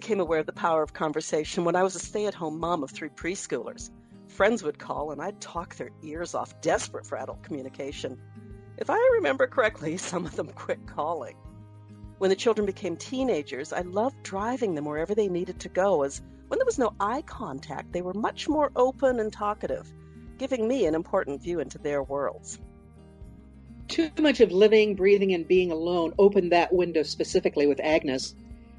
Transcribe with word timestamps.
became 0.00 0.18
aware 0.18 0.40
of 0.40 0.46
the 0.46 0.52
power 0.52 0.82
of 0.82 0.94
conversation 0.94 1.62
when 1.62 1.76
I 1.76 1.82
was 1.82 1.94
a 1.94 1.98
stay 1.98 2.24
at 2.24 2.32
home 2.32 2.58
mom 2.58 2.82
of 2.82 2.90
three 2.90 3.10
preschoolers. 3.10 3.90
Friends 4.28 4.62
would 4.62 4.78
call 4.78 5.10
and 5.10 5.20
I'd 5.20 5.42
talk 5.42 5.74
their 5.74 5.90
ears 6.02 6.34
off, 6.34 6.58
desperate 6.62 7.04
for 7.04 7.18
adult 7.18 7.42
communication. 7.42 8.18
If 8.78 8.88
I 8.88 9.10
remember 9.16 9.46
correctly, 9.46 9.96
some 9.98 10.24
of 10.24 10.36
them 10.36 10.48
quit 10.48 10.86
calling. 10.86 11.36
When 12.16 12.30
the 12.30 12.36
children 12.36 12.64
became 12.64 12.96
teenagers, 12.96 13.74
I 13.74 13.82
loved 13.82 14.22
driving 14.22 14.74
them 14.74 14.86
wherever 14.86 15.14
they 15.14 15.28
needed 15.28 15.60
to 15.60 15.68
go, 15.68 16.02
as 16.02 16.22
when 16.48 16.58
there 16.58 16.64
was 16.64 16.78
no 16.78 16.94
eye 16.98 17.20
contact, 17.26 17.92
they 17.92 18.00
were 18.00 18.14
much 18.14 18.48
more 18.48 18.72
open 18.76 19.20
and 19.20 19.30
talkative, 19.30 19.92
giving 20.38 20.66
me 20.66 20.86
an 20.86 20.94
important 20.94 21.42
view 21.42 21.60
into 21.60 21.76
their 21.76 22.02
worlds. 22.02 22.58
Too 23.88 24.08
much 24.18 24.40
of 24.40 24.50
living, 24.50 24.94
breathing, 24.94 25.34
and 25.34 25.46
being 25.46 25.70
alone 25.70 26.14
opened 26.18 26.52
that 26.52 26.72
window 26.72 27.02
specifically 27.02 27.66
with 27.66 27.80
Agnes. 27.80 28.34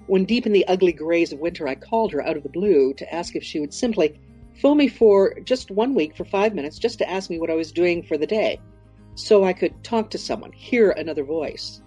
When 0.07 0.25
deep 0.25 0.45
in 0.45 0.51
the 0.51 0.67
ugly 0.67 0.91
grays 0.91 1.31
of 1.31 1.39
winter, 1.39 1.67
I 1.67 1.75
called 1.75 2.11
her 2.11 2.25
out 2.25 2.37
of 2.37 2.43
the 2.43 2.49
blue 2.49 2.93
to 2.95 3.13
ask 3.13 3.35
if 3.35 3.43
she 3.43 3.59
would 3.59 3.73
simply 3.73 4.19
phone 4.55 4.77
me 4.77 4.87
for 4.87 5.39
just 5.45 5.71
one 5.71 5.95
week 5.95 6.15
for 6.15 6.25
five 6.25 6.53
minutes 6.53 6.77
just 6.77 6.97
to 6.99 7.09
ask 7.09 7.29
me 7.29 7.39
what 7.39 7.49
I 7.49 7.55
was 7.55 7.71
doing 7.71 8.03
for 8.03 8.17
the 8.17 8.27
day 8.27 8.59
so 9.15 9.43
I 9.43 9.53
could 9.53 9.83
talk 9.83 10.09
to 10.11 10.17
someone, 10.17 10.51
hear 10.51 10.91
another 10.91 11.23
voice. 11.23 11.81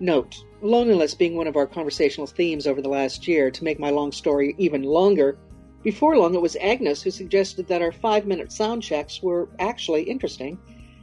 Note, 0.00 0.36
loneliness 0.60 1.14
being 1.14 1.36
one 1.36 1.46
of 1.46 1.56
our 1.56 1.66
conversational 1.66 2.26
themes 2.26 2.66
over 2.66 2.82
the 2.82 2.88
last 2.88 3.26
year, 3.26 3.50
to 3.50 3.64
make 3.64 3.78
my 3.78 3.90
long 3.90 4.12
story 4.12 4.54
even 4.58 4.82
longer, 4.82 5.38
before 5.82 6.18
long 6.18 6.34
it 6.34 6.42
was 6.42 6.56
Agnes 6.56 7.02
who 7.02 7.10
suggested 7.10 7.68
that 7.68 7.82
our 7.82 7.92
five 7.92 8.26
minute 8.26 8.52
sound 8.52 8.82
checks 8.82 9.22
were 9.22 9.48
actually 9.58 10.02
interesting, 10.02 10.58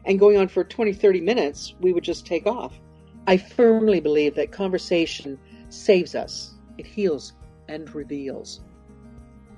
and 0.05 0.20
going 0.20 0.38
on 0.38 0.47
for 0.47 0.64
20 0.64 0.94
30 0.94 1.22
minutes, 1.22 1.73
we 1.80 1.94
would 1.94 2.03
just 2.03 2.25
take 2.25 2.45
off. 2.45 2.73
I 3.25 3.38
firmly 3.38 4.02
believe 4.02 4.36
that 4.36 4.52
conversation 4.52 5.39
saves 5.70 6.14
us, 6.14 6.52
it 6.77 6.85
heals 6.85 7.33
and 7.67 7.93
reveals. 7.93 8.61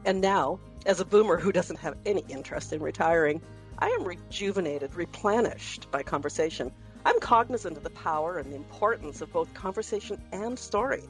And 0.05 0.21
now, 0.21 0.59
as 0.85 0.99
a 0.99 1.05
boomer 1.05 1.37
who 1.37 1.51
doesn't 1.51 1.79
have 1.79 1.97
any 2.05 2.23
interest 2.29 2.73
in 2.73 2.81
retiring, 2.81 3.41
I 3.79 3.89
am 3.89 4.03
rejuvenated, 4.03 4.95
replenished 4.95 5.89
by 5.91 6.03
conversation. 6.03 6.71
I'm 7.05 7.19
cognizant 7.19 7.77
of 7.77 7.83
the 7.83 7.89
power 7.89 8.37
and 8.37 8.51
the 8.51 8.55
importance 8.55 9.21
of 9.21 9.31
both 9.33 9.53
conversation 9.53 10.21
and 10.31 10.57
story. 10.57 11.03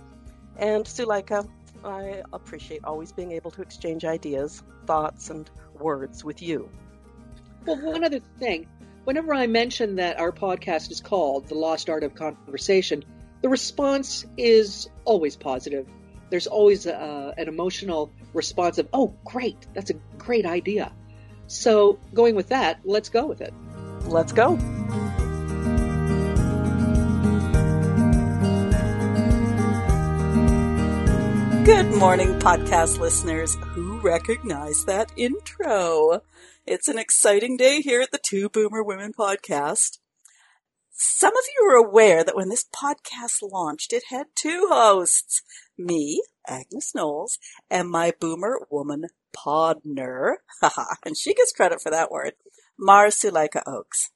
And 0.57 0.85
Suleika, 0.85 1.47
I 1.83 2.23
appreciate 2.33 2.83
always 2.83 3.11
being 3.11 3.31
able 3.33 3.51
to 3.51 3.61
exchange 3.61 4.05
ideas, 4.05 4.63
thoughts, 4.87 5.29
and 5.29 5.49
words 5.79 6.23
with 6.23 6.41
you. 6.41 6.69
Well, 7.65 7.79
one 7.81 8.03
other 8.03 8.19
thing. 8.39 8.67
Whenever 9.03 9.33
I 9.33 9.45
mention 9.45 9.95
that 9.97 10.19
our 10.19 10.31
podcast 10.31 10.89
is 10.89 10.99
called 10.99 11.47
The 11.47 11.55
Lost 11.55 11.89
Art 11.89 12.03
of 12.03 12.15
Conversation, 12.15 13.05
the 13.45 13.49
response 13.49 14.25
is 14.37 14.89
always 15.03 15.35
positive. 15.35 15.85
There's 16.31 16.47
always 16.47 16.87
a, 16.87 17.31
an 17.37 17.47
emotional 17.47 18.11
response 18.33 18.79
of, 18.79 18.89
oh, 18.91 19.13
great, 19.23 19.67
that's 19.75 19.91
a 19.91 19.93
great 20.17 20.47
idea. 20.47 20.91
So, 21.45 21.99
going 22.15 22.33
with 22.33 22.49
that, 22.49 22.79
let's 22.85 23.09
go 23.09 23.27
with 23.27 23.41
it. 23.41 23.53
Let's 24.07 24.31
go. 24.31 24.55
Good 31.65 31.93
morning, 31.99 32.39
podcast 32.39 32.97
listeners 32.97 33.53
who 33.61 33.99
recognize 33.99 34.85
that 34.85 35.11
intro. 35.15 36.23
It's 36.65 36.87
an 36.87 36.97
exciting 36.97 37.57
day 37.57 37.81
here 37.81 38.01
at 38.01 38.09
the 38.09 38.17
Two 38.17 38.49
Boomer 38.49 38.81
Women 38.81 39.13
podcast. 39.13 39.99
Some 40.97 41.35
of 41.35 41.43
you 41.53 41.67
are 41.67 41.75
aware 41.75 42.23
that 42.23 42.37
when 42.37 42.47
this 42.47 42.63
podcast 42.73 43.41
launched, 43.41 43.91
it 43.91 44.05
had 44.09 44.27
two 44.33 44.67
hosts 44.71 45.41
me, 45.77 46.21
Agnes 46.47 46.95
Knowles, 46.95 47.37
and 47.69 47.89
my 47.89 48.13
boomer 48.17 48.61
woman 48.69 49.07
podner, 49.35 50.35
and 51.05 51.17
she 51.17 51.33
gets 51.33 51.51
credit 51.51 51.81
for 51.81 51.89
that 51.91 52.11
word, 52.11 52.35
Marsuleika 52.79 53.61
Oakes. 53.67 54.11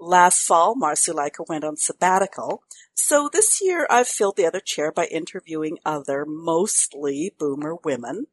Last 0.00 0.44
fall, 0.44 0.74
Marsuleika 0.74 1.48
went 1.48 1.62
on 1.62 1.76
sabbatical, 1.76 2.64
so 2.92 3.30
this 3.32 3.60
year 3.62 3.86
I've 3.88 4.08
filled 4.08 4.36
the 4.36 4.46
other 4.46 4.60
chair 4.60 4.90
by 4.90 5.04
interviewing 5.06 5.78
other, 5.84 6.24
mostly 6.26 7.34
boomer 7.38 7.76
women. 7.84 8.26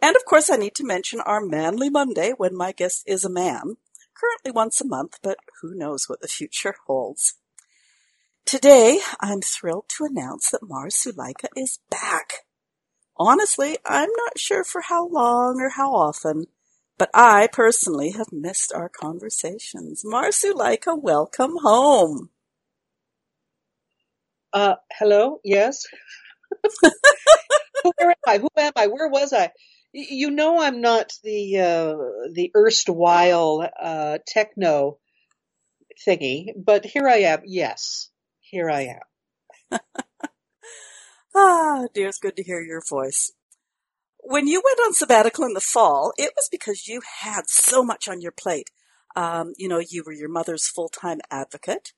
And 0.00 0.16
of 0.16 0.24
course, 0.24 0.48
I 0.48 0.56
need 0.56 0.74
to 0.76 0.86
mention 0.86 1.20
our 1.20 1.40
Manly 1.44 1.90
Monday 1.90 2.32
when 2.34 2.56
my 2.56 2.72
guest 2.72 3.04
is 3.06 3.26
a 3.26 3.30
man, 3.30 3.76
currently 4.20 4.52
once 4.52 4.80
a 4.80 4.86
month, 4.86 5.18
but 5.22 5.38
who 5.60 5.74
knows 5.74 6.08
what 6.08 6.20
the 6.20 6.28
future 6.28 6.74
holds. 6.86 7.34
Today, 8.44 9.00
I'm 9.20 9.40
thrilled 9.40 9.86
to 9.96 10.04
announce 10.04 10.50
that 10.50 10.62
Marsuleika 10.62 11.48
is 11.56 11.80
back. 11.90 12.44
Honestly, 13.16 13.78
I'm 13.84 14.10
not 14.16 14.38
sure 14.38 14.62
for 14.64 14.82
how 14.82 15.08
long 15.08 15.60
or 15.60 15.70
how 15.70 15.94
often, 15.94 16.46
but 16.98 17.10
I 17.14 17.48
personally 17.52 18.12
have 18.12 18.32
missed 18.32 18.72
our 18.72 18.88
conversations. 18.88 20.04
Marsuleika, 20.04 21.00
welcome 21.00 21.56
home. 21.62 22.30
Uh, 24.52 24.76
hello? 24.92 25.40
Yes? 25.44 25.84
Where 27.82 28.10
am 28.10 28.16
I? 28.26 28.38
Who 28.38 28.48
am 28.56 28.72
I? 28.76 28.86
Where 28.86 29.08
was 29.08 29.32
I? 29.32 29.50
You 29.98 30.30
know 30.30 30.60
I'm 30.60 30.80
not 30.80 31.14
the, 31.24 31.58
uh, 31.58 32.30
the 32.32 32.52
erstwhile, 32.54 33.68
uh, 33.80 34.18
techno 34.26 34.98
thingy, 36.06 36.48
but 36.56 36.84
here 36.84 37.08
I 37.08 37.18
am. 37.18 37.40
Yes 37.46 38.10
here 38.50 38.70
I 38.70 38.98
am. 39.72 39.80
ah, 41.34 41.86
dear, 41.92 42.08
it's 42.08 42.18
good 42.18 42.36
to 42.36 42.42
hear 42.42 42.60
your 42.60 42.82
voice. 42.88 43.32
When 44.18 44.46
you 44.46 44.62
went 44.64 44.80
on 44.86 44.94
sabbatical 44.94 45.44
in 45.44 45.52
the 45.52 45.60
fall, 45.60 46.12
it 46.16 46.32
was 46.36 46.48
because 46.50 46.88
you 46.88 47.00
had 47.22 47.48
so 47.48 47.82
much 47.82 48.08
on 48.08 48.20
your 48.20 48.32
plate. 48.32 48.70
Um, 49.14 49.52
you 49.56 49.68
know, 49.68 49.78
you 49.78 50.02
were 50.04 50.12
your 50.12 50.28
mother's 50.28 50.68
full-time 50.68 51.20
advocate. 51.30 51.92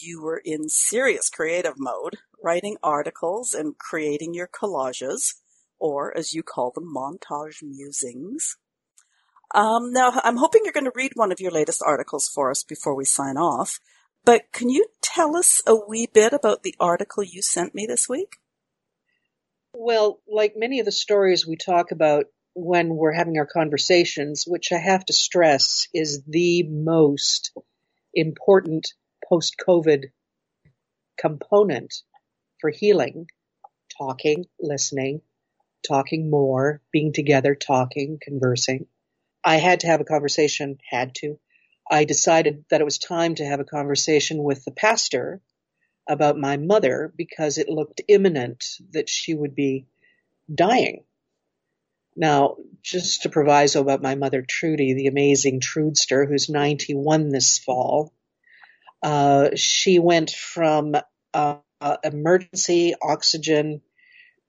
You 0.00 0.22
were 0.22 0.40
in 0.44 0.68
serious 0.68 1.30
creative 1.30 1.74
mode, 1.78 2.18
writing 2.42 2.76
articles 2.82 3.54
and 3.54 3.76
creating 3.76 4.34
your 4.34 4.48
collages, 4.48 5.34
or 5.84 6.16
as 6.16 6.32
you 6.32 6.42
call 6.42 6.70
them, 6.70 6.90
montage 6.90 7.62
musings. 7.62 8.56
Um, 9.54 9.92
now, 9.92 10.18
I'm 10.24 10.38
hoping 10.38 10.62
you're 10.64 10.72
going 10.72 10.86
to 10.86 10.92
read 10.94 11.12
one 11.14 11.30
of 11.30 11.40
your 11.40 11.50
latest 11.50 11.82
articles 11.84 12.26
for 12.26 12.50
us 12.50 12.64
before 12.64 12.96
we 12.96 13.04
sign 13.04 13.36
off. 13.36 13.80
But 14.24 14.50
can 14.50 14.70
you 14.70 14.86
tell 15.02 15.36
us 15.36 15.62
a 15.66 15.76
wee 15.76 16.08
bit 16.10 16.32
about 16.32 16.62
the 16.62 16.74
article 16.80 17.22
you 17.22 17.42
sent 17.42 17.74
me 17.74 17.84
this 17.84 18.08
week? 18.08 18.38
Well, 19.74 20.20
like 20.26 20.54
many 20.56 20.80
of 20.80 20.86
the 20.86 20.90
stories 20.90 21.46
we 21.46 21.56
talk 21.56 21.90
about 21.90 22.28
when 22.54 22.88
we're 22.96 23.12
having 23.12 23.36
our 23.36 23.46
conversations, 23.46 24.44
which 24.46 24.72
I 24.72 24.78
have 24.78 25.04
to 25.04 25.12
stress 25.12 25.86
is 25.92 26.22
the 26.26 26.62
most 26.62 27.54
important 28.14 28.94
post 29.28 29.56
COVID 29.68 30.04
component 31.18 31.92
for 32.58 32.70
healing 32.70 33.26
talking, 33.98 34.46
listening, 34.58 35.20
talking 35.86 36.30
more, 36.30 36.80
being 36.92 37.12
together, 37.12 37.54
talking, 37.54 38.18
conversing. 38.20 38.86
I 39.44 39.56
had 39.56 39.80
to 39.80 39.86
have 39.86 40.00
a 40.00 40.04
conversation, 40.04 40.78
had 40.90 41.14
to, 41.16 41.38
I 41.90 42.04
decided 42.04 42.64
that 42.70 42.80
it 42.80 42.84
was 42.84 42.98
time 42.98 43.34
to 43.36 43.44
have 43.44 43.60
a 43.60 43.64
conversation 43.64 44.42
with 44.42 44.64
the 44.64 44.70
pastor 44.70 45.40
about 46.08 46.38
my 46.38 46.56
mother 46.56 47.12
because 47.16 47.58
it 47.58 47.68
looked 47.68 48.02
imminent 48.08 48.64
that 48.92 49.08
she 49.08 49.34
would 49.34 49.54
be 49.54 49.86
dying. 50.52 51.04
Now, 52.16 52.56
just 52.82 53.26
a 53.26 53.30
proviso 53.30 53.80
about 53.80 54.02
my 54.02 54.14
mother, 54.14 54.42
Trudy, 54.42 54.94
the 54.94 55.08
amazing 55.08 55.60
Trudster, 55.60 56.28
who's 56.28 56.48
91 56.48 57.30
this 57.30 57.58
fall. 57.58 58.12
Uh, 59.02 59.50
she 59.56 59.98
went 59.98 60.30
from 60.30 60.94
uh, 61.34 61.56
emergency 62.04 62.94
oxygen 63.02 63.82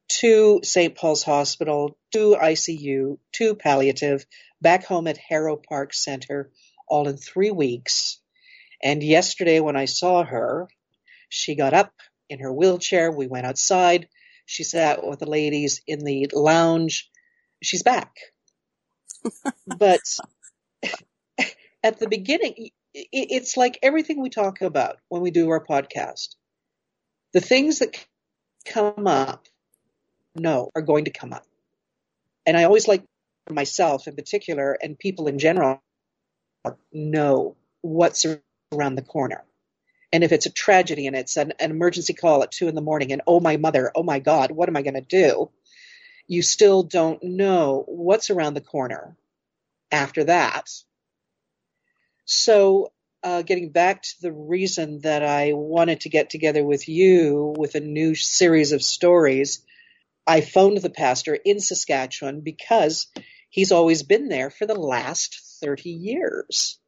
to 0.08 0.62
St. 0.64 0.96
Paul's 0.96 1.24
Hospital, 1.24 1.98
to 2.14 2.36
ICU, 2.40 3.18
to 3.34 3.56
palliative, 3.56 4.26
back 4.62 4.86
home 4.86 5.08
at 5.08 5.18
Harrow 5.18 5.58
Park 5.58 5.94
Center, 5.94 6.52
all 6.88 7.08
in 7.08 7.18
three 7.18 7.52
weeks. 7.52 8.20
And 8.84 9.02
yesterday 9.02 9.60
when 9.60 9.76
I 9.76 9.86
saw 9.86 10.24
her, 10.24 10.68
she 11.30 11.56
got 11.56 11.74
up 11.74 11.94
in 12.30 12.40
her 12.40 12.54
wheelchair. 12.54 13.12
We 13.12 13.28
went 13.28 13.46
outside. 13.46 14.08
She 14.46 14.64
sat 14.64 15.06
with 15.06 15.20
the 15.20 15.30
ladies 15.30 15.82
in 15.88 16.00
the 16.00 16.30
lounge. 16.34 17.10
She's 17.64 17.84
back. 17.84 18.16
but 19.68 20.02
at 21.84 22.00
the 22.00 22.08
beginning, 22.08 22.70
it's 22.94 23.58
like 23.58 23.80
everything 23.82 24.22
we 24.22 24.30
talk 24.30 24.62
about 24.62 24.98
when 25.10 25.22
we 25.22 25.32
do 25.32 25.50
our 25.50 25.64
podcast. 25.64 26.36
The 27.34 27.42
things 27.42 27.80
that 27.80 28.06
come 28.66 29.08
up, 29.08 29.48
no, 30.36 30.72
are 30.76 30.82
going 30.82 31.06
to 31.06 31.12
come 31.12 31.34
up. 31.34 31.46
And 32.46 32.58
I 32.58 32.66
always 32.66 32.88
like 32.88 33.04
myself 33.50 34.08
in 34.08 34.16
particular 34.16 34.78
and 34.82 34.98
people 34.98 35.28
in 35.28 35.40
general 35.40 35.82
know 36.94 37.56
what's 37.82 38.26
around 38.74 38.96
the 38.96 39.02
corner. 39.02 39.44
And 40.14 40.24
if 40.24 40.32
it's 40.32 40.46
a 40.46 40.52
tragedy 40.52 41.08
and 41.08 41.16
it's 41.16 41.38
an, 41.38 41.54
an 41.60 41.72
emergency 41.72 42.14
call 42.14 42.44
at 42.44 42.52
two 42.52 42.68
in 42.68 42.76
the 42.76 42.82
morning 42.82 43.12
and 43.12 43.22
oh 43.28 43.40
my 43.40 43.58
mother, 43.58 43.92
oh 43.96 44.04
my 44.04 44.20
God, 44.20 44.52
what 44.52 44.70
am 44.70 44.78
I 44.78 44.82
going 44.82 44.96
to 44.96 45.02
do? 45.02 45.50
you 46.28 46.42
still 46.42 46.84
don't 46.84 47.24
know 47.24 47.84
what's 47.88 48.30
around 48.30 48.54
the 48.56 48.62
corner 48.62 49.16
after 49.92 50.26
that. 50.26 50.70
So, 52.26 52.92
uh, 53.24 53.42
getting 53.42 53.72
back 53.72 54.04
to 54.04 54.22
the 54.22 54.32
reason 54.32 55.02
that 55.02 55.24
I 55.24 55.54
wanted 55.54 56.02
to 56.02 56.10
get 56.10 56.30
together 56.30 56.64
with 56.64 56.88
you 56.88 57.56
with 57.58 57.76
a 57.76 57.80
new 57.80 58.16
series 58.16 58.72
of 58.72 58.84
stories, 58.84 59.64
I 60.28 60.42
phoned 60.42 60.78
the 60.78 60.90
pastor 60.90 61.36
in 61.36 61.60
Saskatchewan 61.60 62.42
because 62.42 63.08
he's 63.50 63.72
always 63.72 64.04
been 64.04 64.28
there 64.28 64.50
for 64.50 64.66
the 64.66 64.76
last 64.80 65.60
30 65.62 65.90
years. 65.90 66.80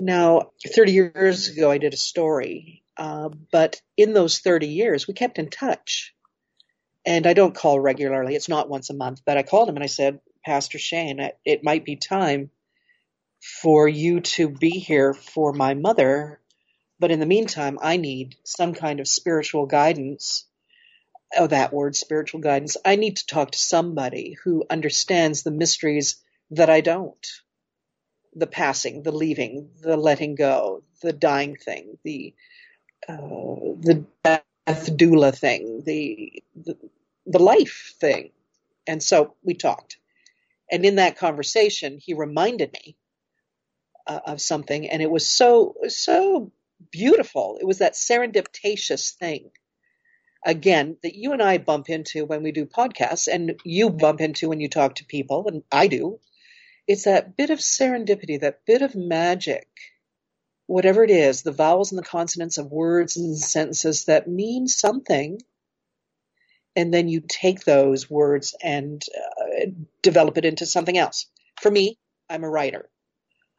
Now, 0.00 0.50
30 0.66 0.92
years 0.92 1.48
ago, 1.48 1.70
I 1.70 1.78
did 1.78 1.94
a 1.94 1.98
story, 1.98 2.82
uh, 2.96 3.28
but 3.52 3.80
in 3.96 4.14
those 4.14 4.40
30 4.40 4.66
years, 4.66 5.06
we 5.06 5.14
kept 5.14 5.38
in 5.38 5.48
touch. 5.48 6.14
And 7.04 7.26
I 7.26 7.34
don't 7.34 7.54
call 7.54 7.78
regularly. 7.78 8.34
It's 8.34 8.48
not 8.48 8.68
once 8.68 8.90
a 8.90 8.94
month, 8.94 9.20
but 9.24 9.36
I 9.36 9.42
called 9.42 9.68
him 9.68 9.76
and 9.76 9.84
I 9.84 9.88
said, 9.88 10.20
Pastor 10.44 10.78
Shane, 10.78 11.20
it 11.44 11.62
might 11.62 11.84
be 11.84 11.96
time 11.96 12.50
for 13.40 13.88
you 13.88 14.20
to 14.20 14.48
be 14.48 14.70
here 14.70 15.14
for 15.14 15.52
my 15.52 15.74
mother. 15.74 16.40
But 16.98 17.10
in 17.10 17.20
the 17.20 17.26
meantime, 17.26 17.78
I 17.82 17.96
need 17.96 18.36
some 18.44 18.74
kind 18.74 19.00
of 19.00 19.08
spiritual 19.08 19.66
guidance. 19.66 20.46
Oh, 21.36 21.48
that 21.48 21.72
word, 21.72 21.96
spiritual 21.96 22.40
guidance. 22.40 22.76
I 22.84 22.96
need 22.96 23.18
to 23.18 23.26
talk 23.26 23.52
to 23.52 23.58
somebody 23.58 24.36
who 24.44 24.64
understands 24.70 25.42
the 25.42 25.52
mysteries 25.52 26.16
that 26.52 26.70
I 26.70 26.82
don't. 26.82 27.26
The 28.34 28.46
passing, 28.48 29.02
the 29.02 29.12
leaving, 29.12 29.70
the 29.82 29.96
letting 29.96 30.36
go, 30.36 30.82
the 31.02 31.12
dying 31.14 31.56
thing, 31.56 31.98
the 32.04 32.34
uh, 33.08 33.16
the 33.80 34.06
death 34.24 34.44
doula 34.96 35.36
thing, 35.36 35.82
the, 35.86 36.42
the 36.56 36.76
the 37.26 37.40
life 37.40 37.94
thing. 38.00 38.32
And 38.86 39.02
so 39.02 39.36
we 39.44 39.54
talked. 39.54 39.98
And 40.70 40.84
in 40.86 40.96
that 40.96 41.18
conversation, 41.18 41.98
he 41.98 42.14
reminded 42.14 42.72
me 42.72 42.96
uh, 44.06 44.20
of 44.26 44.42
something, 44.42 44.88
and 44.90 45.02
it 45.02 45.10
was 45.10 45.26
so 45.26 45.76
so 45.88 46.52
beautiful. 46.92 47.58
It 47.60 47.66
was 47.66 47.78
that 47.80 47.94
serendipitous 47.94 49.14
thing, 49.16 49.52
again, 50.44 50.96
that 51.02 51.14
you 51.14 51.32
and 51.32 51.42
I 51.42 51.58
bump 51.58 51.88
into 51.88 52.24
when 52.24 52.42
we 52.42 52.52
do 52.52 52.66
podcasts, 52.66 53.28
and 53.32 53.60
you 53.64 53.90
bump 53.90 54.20
into 54.20 54.48
when 54.48 54.60
you 54.60 54.68
talk 54.68 54.96
to 54.96 55.04
people, 55.04 55.48
and 55.48 55.62
I 55.70 55.86
do. 55.86 56.20
It's 56.86 57.04
that 57.04 57.36
bit 57.36 57.50
of 57.50 57.60
serendipity, 57.60 58.40
that 58.40 58.64
bit 58.66 58.82
of 58.82 58.94
magic, 58.94 59.68
whatever 60.66 61.04
it 61.04 61.10
is, 61.10 61.42
the 61.42 61.52
vowels 61.52 61.92
and 61.92 61.98
the 61.98 62.06
consonants 62.06 62.58
of 62.58 62.72
words 62.72 63.16
and 63.16 63.38
sentences 63.38 64.06
that 64.06 64.28
mean 64.28 64.66
something. 64.66 65.40
And 66.74 66.92
then 66.92 67.08
you 67.08 67.22
take 67.26 67.64
those 67.64 68.10
words 68.10 68.54
and 68.62 69.02
uh, 69.16 69.66
develop 70.02 70.38
it 70.38 70.44
into 70.44 70.66
something 70.66 70.96
else. 70.96 71.26
For 71.60 71.70
me, 71.70 71.98
I'm 72.28 72.44
a 72.44 72.50
writer. 72.50 72.88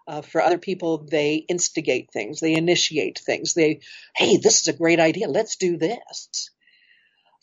Uh, 0.06 0.22
for 0.22 0.42
other 0.42 0.58
people, 0.58 0.98
they 1.10 1.36
instigate 1.36 2.10
things, 2.12 2.42
they 2.42 2.54
initiate 2.56 3.20
things. 3.20 3.54
They, 3.54 3.80
hey, 4.16 4.38
this 4.38 4.62
is 4.62 4.68
a 4.68 4.78
great 4.78 5.00
idea. 5.00 5.30
Let's 5.30 5.56
do 5.56 5.78
this. 5.78 6.52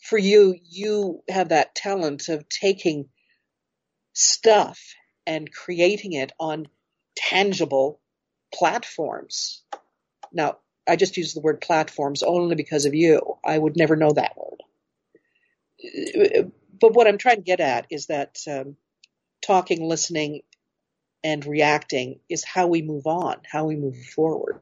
For 0.01 0.17
you, 0.17 0.57
you 0.69 1.23
have 1.29 1.49
that 1.49 1.75
talent 1.75 2.29
of 2.29 2.49
taking 2.49 3.09
stuff 4.13 4.95
and 5.27 5.51
creating 5.53 6.13
it 6.13 6.33
on 6.39 6.67
tangible 7.17 8.01
platforms. 8.53 9.63
Now, 10.33 10.57
I 10.87 10.95
just 10.97 11.17
use 11.17 11.33
the 11.33 11.41
word 11.41 11.61
platforms 11.61 12.23
only 12.23 12.55
because 12.55 12.85
of 12.85 12.95
you. 12.95 13.37
I 13.45 13.57
would 13.57 13.77
never 13.77 13.95
know 13.95 14.11
that 14.13 14.35
word. 14.37 14.61
But 16.79 16.93
what 16.93 17.07
I'm 17.07 17.17
trying 17.19 17.37
to 17.37 17.41
get 17.43 17.59
at 17.59 17.87
is 17.91 18.07
that 18.07 18.39
um, 18.49 18.77
talking, 19.45 19.83
listening, 19.87 20.41
and 21.23 21.45
reacting 21.45 22.19
is 22.29 22.45
how 22.45 22.67
we 22.67 22.81
move 22.81 23.07
on, 23.07 23.37
how 23.51 23.65
we 23.65 23.75
move 23.77 23.97
forward. 24.15 24.61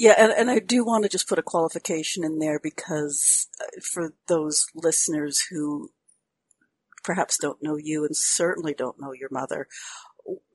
Yeah, 0.00 0.14
and, 0.16 0.32
and 0.32 0.50
I 0.50 0.60
do 0.60 0.82
want 0.82 1.02
to 1.04 1.10
just 1.10 1.28
put 1.28 1.38
a 1.38 1.42
qualification 1.42 2.24
in 2.24 2.38
there 2.38 2.58
because 2.58 3.48
uh, 3.60 3.80
for 3.82 4.14
those 4.28 4.66
listeners 4.74 5.48
who 5.50 5.90
perhaps 7.04 7.36
don't 7.36 7.62
know 7.62 7.76
you 7.76 8.06
and 8.06 8.16
certainly 8.16 8.72
don't 8.72 8.98
know 8.98 9.12
your 9.12 9.28
mother, 9.30 9.68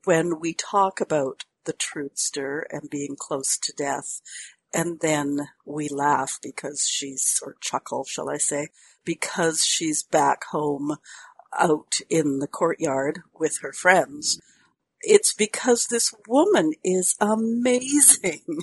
when 0.04 0.40
we 0.40 0.52
talk 0.52 1.00
about 1.00 1.44
the 1.64 1.72
Trudster 1.72 2.62
and 2.70 2.90
being 2.90 3.14
close 3.16 3.56
to 3.58 3.72
death, 3.72 4.20
and 4.74 4.98
then 4.98 5.48
we 5.64 5.88
laugh 5.88 6.40
because 6.42 6.88
she's, 6.88 7.40
or 7.46 7.54
chuckle, 7.60 8.04
shall 8.04 8.28
I 8.28 8.38
say, 8.38 8.70
because 9.04 9.64
she's 9.64 10.02
back 10.02 10.46
home 10.46 10.96
out 11.56 12.00
in 12.10 12.40
the 12.40 12.48
courtyard 12.48 13.20
with 13.38 13.60
her 13.62 13.72
friends. 13.72 14.40
It's 15.02 15.32
because 15.32 15.86
this 15.86 16.12
woman 16.26 16.72
is 16.82 17.14
amazing. 17.20 18.42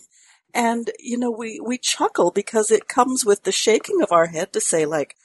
And, 0.54 0.92
you 1.00 1.18
know, 1.18 1.32
we, 1.32 1.60
we 1.60 1.78
chuckle 1.78 2.32
because 2.32 2.70
it 2.70 2.88
comes 2.88 3.26
with 3.26 3.44
the 3.44 3.52
shaking 3.52 4.02
of 4.02 4.12
our 4.12 4.28
head 4.28 4.54
to 4.54 4.62
say 4.62 4.86
like, 4.86 5.16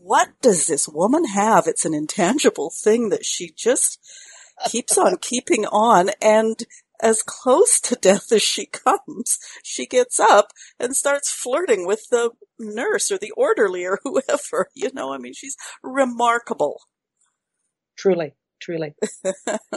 what 0.00 0.28
does 0.42 0.66
this 0.66 0.88
woman 0.88 1.24
have? 1.24 1.66
It's 1.66 1.86
an 1.86 1.94
intangible 1.94 2.70
thing 2.70 3.08
that 3.08 3.24
she 3.24 3.50
just 3.56 3.98
keeps 4.68 4.98
on 4.98 5.16
keeping 5.16 5.64
on. 5.66 6.10
And 6.20 6.62
as 7.00 7.22
close 7.22 7.80
to 7.80 7.96
death 7.96 8.30
as 8.32 8.42
she 8.42 8.66
comes, 8.66 9.38
she 9.62 9.86
gets 9.86 10.20
up 10.20 10.52
and 10.78 10.94
starts 10.94 11.32
flirting 11.32 11.86
with 11.86 12.08
the 12.10 12.30
nurse 12.58 13.10
or 13.10 13.18
the 13.18 13.32
orderly 13.32 13.84
or 13.84 13.98
whoever. 14.02 14.68
You 14.74 14.90
know, 14.92 15.12
I 15.12 15.18
mean, 15.18 15.32
she's 15.32 15.56
remarkable. 15.82 16.82
Truly, 17.96 18.34
truly. 18.60 18.94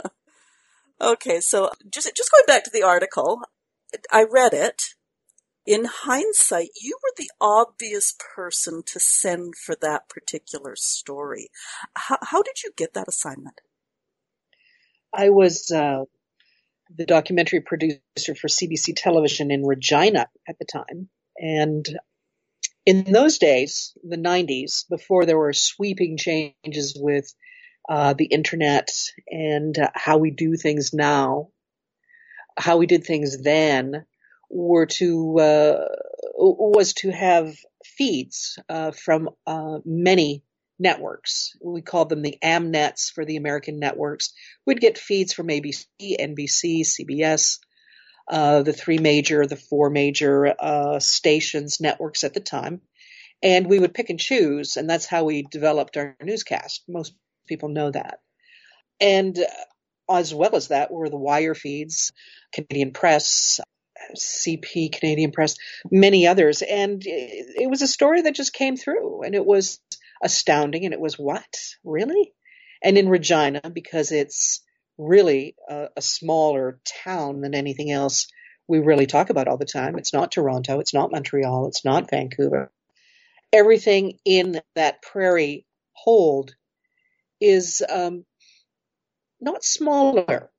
okay, 1.02 1.40
so 1.40 1.72
just 1.90 2.16
just 2.16 2.32
going 2.32 2.44
back 2.48 2.64
to 2.64 2.72
the 2.72 2.84
article, 2.84 3.42
I 4.12 4.24
read 4.24 4.54
it. 4.54 4.84
In 5.66 5.86
hindsight, 5.86 6.70
you 6.82 6.98
were 7.04 7.14
the 7.18 7.30
obvious 7.42 8.16
person 8.36 8.84
to 8.86 9.00
send 9.02 9.56
for 9.56 9.76
that 9.82 10.08
particular 10.08 10.78
story. 10.78 11.50
How, 11.94 12.18
how 12.22 12.42
did 12.42 12.64
you 12.64 12.72
get 12.78 12.94
that 12.94 13.10
assignment? 13.10 13.60
I 15.14 15.30
was 15.30 15.70
uh, 15.70 16.06
the 16.96 17.06
documentary 17.06 17.62
producer 17.62 18.00
for 18.40 18.48
CBC 18.48 18.94
television 18.96 19.52
in 19.52 19.66
Regina 19.66 20.28
at 20.48 20.58
the 20.58 20.66
time. 20.66 21.10
And 21.38 21.86
in 22.86 23.12
those 23.12 23.38
days, 23.38 23.94
the 24.04 24.18
90s, 24.18 24.88
before 24.90 25.26
there 25.26 25.38
were 25.38 25.54
sweeping 25.54 26.18
changes 26.18 26.98
with 26.98 27.34
uh, 27.90 28.14
the 28.14 28.26
internet 28.26 28.90
and 29.30 29.78
uh, 29.78 29.90
how 29.94 30.18
we 30.18 30.32
do 30.32 30.56
things 30.56 30.94
now, 30.94 31.50
how 32.58 32.78
we 32.78 32.88
did 32.88 33.04
things 33.04 33.42
then 33.42 34.06
were 34.50 34.86
to 34.86 35.40
uh, 35.40 35.86
was 36.36 36.94
to 36.94 37.12
have 37.12 37.56
feeds 37.86 38.60
uh, 38.70 38.92
from 38.92 39.30
uh, 39.46 39.80
many 39.86 40.44
networks. 40.80 41.56
We 41.62 41.82
called 41.82 42.10
them 42.10 42.22
the 42.22 42.38
AMNets 42.44 43.12
for 43.12 43.26
the 43.26 43.38
American 43.38 43.80
networks. 43.80 44.34
We'd 44.66 44.82
get 44.82 44.98
feeds 44.98 45.34
from 45.34 45.48
ABC, 45.48 45.86
NBC, 46.02 46.82
CBS, 46.82 47.60
uh, 48.30 48.62
the 48.64 48.74
three 48.74 48.98
major, 49.00 49.46
the 49.46 49.56
four 49.56 49.90
major 49.90 50.54
uh, 50.60 51.00
stations, 51.00 51.80
networks 51.82 52.24
at 52.24 52.34
the 52.34 52.40
time. 52.40 52.82
And 53.42 53.68
we 53.68 53.80
would 53.80 53.94
pick 53.94 54.10
and 54.10 54.20
choose, 54.20 54.78
and 54.78 54.90
that's 54.90 55.06
how 55.06 55.24
we 55.24 55.44
developed 55.44 55.96
our 55.98 56.16
newscast. 56.24 56.84
Most 56.88 57.14
people 57.48 57.70
know 57.70 57.92
that. 57.92 58.20
And 59.00 59.38
uh, 59.38 59.44
as 60.10 60.34
well 60.34 60.56
as 60.56 60.70
that 60.70 60.92
were 60.92 61.10
the 61.10 61.18
wire 61.18 61.56
feeds, 61.56 62.12
Canadian 62.54 62.92
Press, 62.92 63.60
CP, 64.16 64.92
Canadian 64.92 65.32
Press, 65.32 65.56
many 65.92 66.28
others. 66.28 66.62
And 66.62 67.02
it 67.06 67.70
was 67.70 67.82
a 67.82 67.88
story 67.88 68.22
that 68.24 68.36
just 68.36 68.54
came 68.54 68.78
through, 68.78 69.24
and 69.24 69.36
it 69.36 69.46
was 69.46 69.80
astounding. 70.22 70.86
And 70.86 70.94
it 70.94 71.00
was 71.00 71.18
what? 71.18 71.58
Really? 71.84 72.34
And 72.84 72.98
in 72.98 73.10
Regina, 73.10 73.62
because 73.74 74.12
it's 74.12 74.62
really 74.98 75.56
a, 75.70 75.88
a 75.98 76.02
smaller 76.02 76.80
town 77.04 77.42
than 77.42 77.54
anything 77.56 77.92
else 77.92 78.28
we 78.68 78.80
really 78.80 79.06
talk 79.06 79.30
about 79.30 79.48
all 79.48 79.58
the 79.58 79.66
time. 79.66 79.98
It's 79.98 80.14
not 80.14 80.32
Toronto. 80.32 80.80
It's 80.80 80.94
not 80.94 81.12
Montreal. 81.12 81.68
It's 81.68 81.86
not 81.86 82.10
Vancouver. 82.10 82.72
Everything 83.54 84.20
in 84.26 84.62
that 84.76 85.02
prairie 85.02 85.66
hold 85.94 86.54
is 87.40 87.82
um, 87.88 88.26
not 89.40 89.64
smaller, 89.64 90.50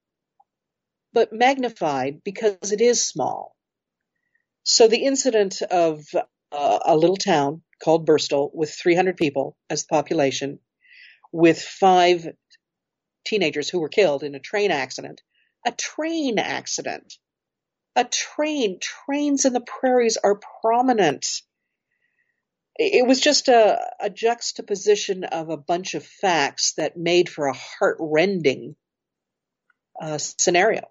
but 1.12 1.32
magnified 1.32 2.23
because 2.25 2.73
it 2.73 2.80
is 2.80 3.04
small. 3.04 3.54
So 4.64 4.88
the 4.88 5.04
incident 5.04 5.62
of 5.62 6.04
uh, 6.52 6.78
a 6.85 6.97
little 6.97 7.16
town 7.16 7.62
called 7.82 8.06
Burstall 8.06 8.50
with 8.52 8.70
300 8.70 9.16
people 9.16 9.56
as 9.70 9.82
the 9.82 9.88
population, 9.88 10.58
with 11.32 11.61
five 11.61 12.26
teenagers 13.25 13.68
who 13.68 13.80
were 13.80 13.88
killed 13.88 14.23
in 14.23 14.35
a 14.35 14.40
train 14.40 14.70
accident. 14.70 15.23
A 15.66 15.73
train 15.73 16.38
accident. 16.38 17.14
A 17.97 18.04
train. 18.04 18.78
Trains 18.80 19.44
in 19.44 19.52
the 19.52 19.61
prairies 19.61 20.16
are 20.16 20.40
prominent. 20.62 21.26
It 22.78 23.06
was 23.06 23.20
just 23.20 23.49
a, 23.49 23.78
a 24.00 24.08
juxtaposition 24.08 25.25
of 25.25 25.49
a 25.49 25.56
bunch 25.56 25.94
of 25.94 26.06
facts 26.06 26.75
that 26.75 26.97
made 26.97 27.28
for 27.28 27.47
a 27.47 27.56
heartrending 27.56 28.76
uh, 30.00 30.18
scenario. 30.18 30.82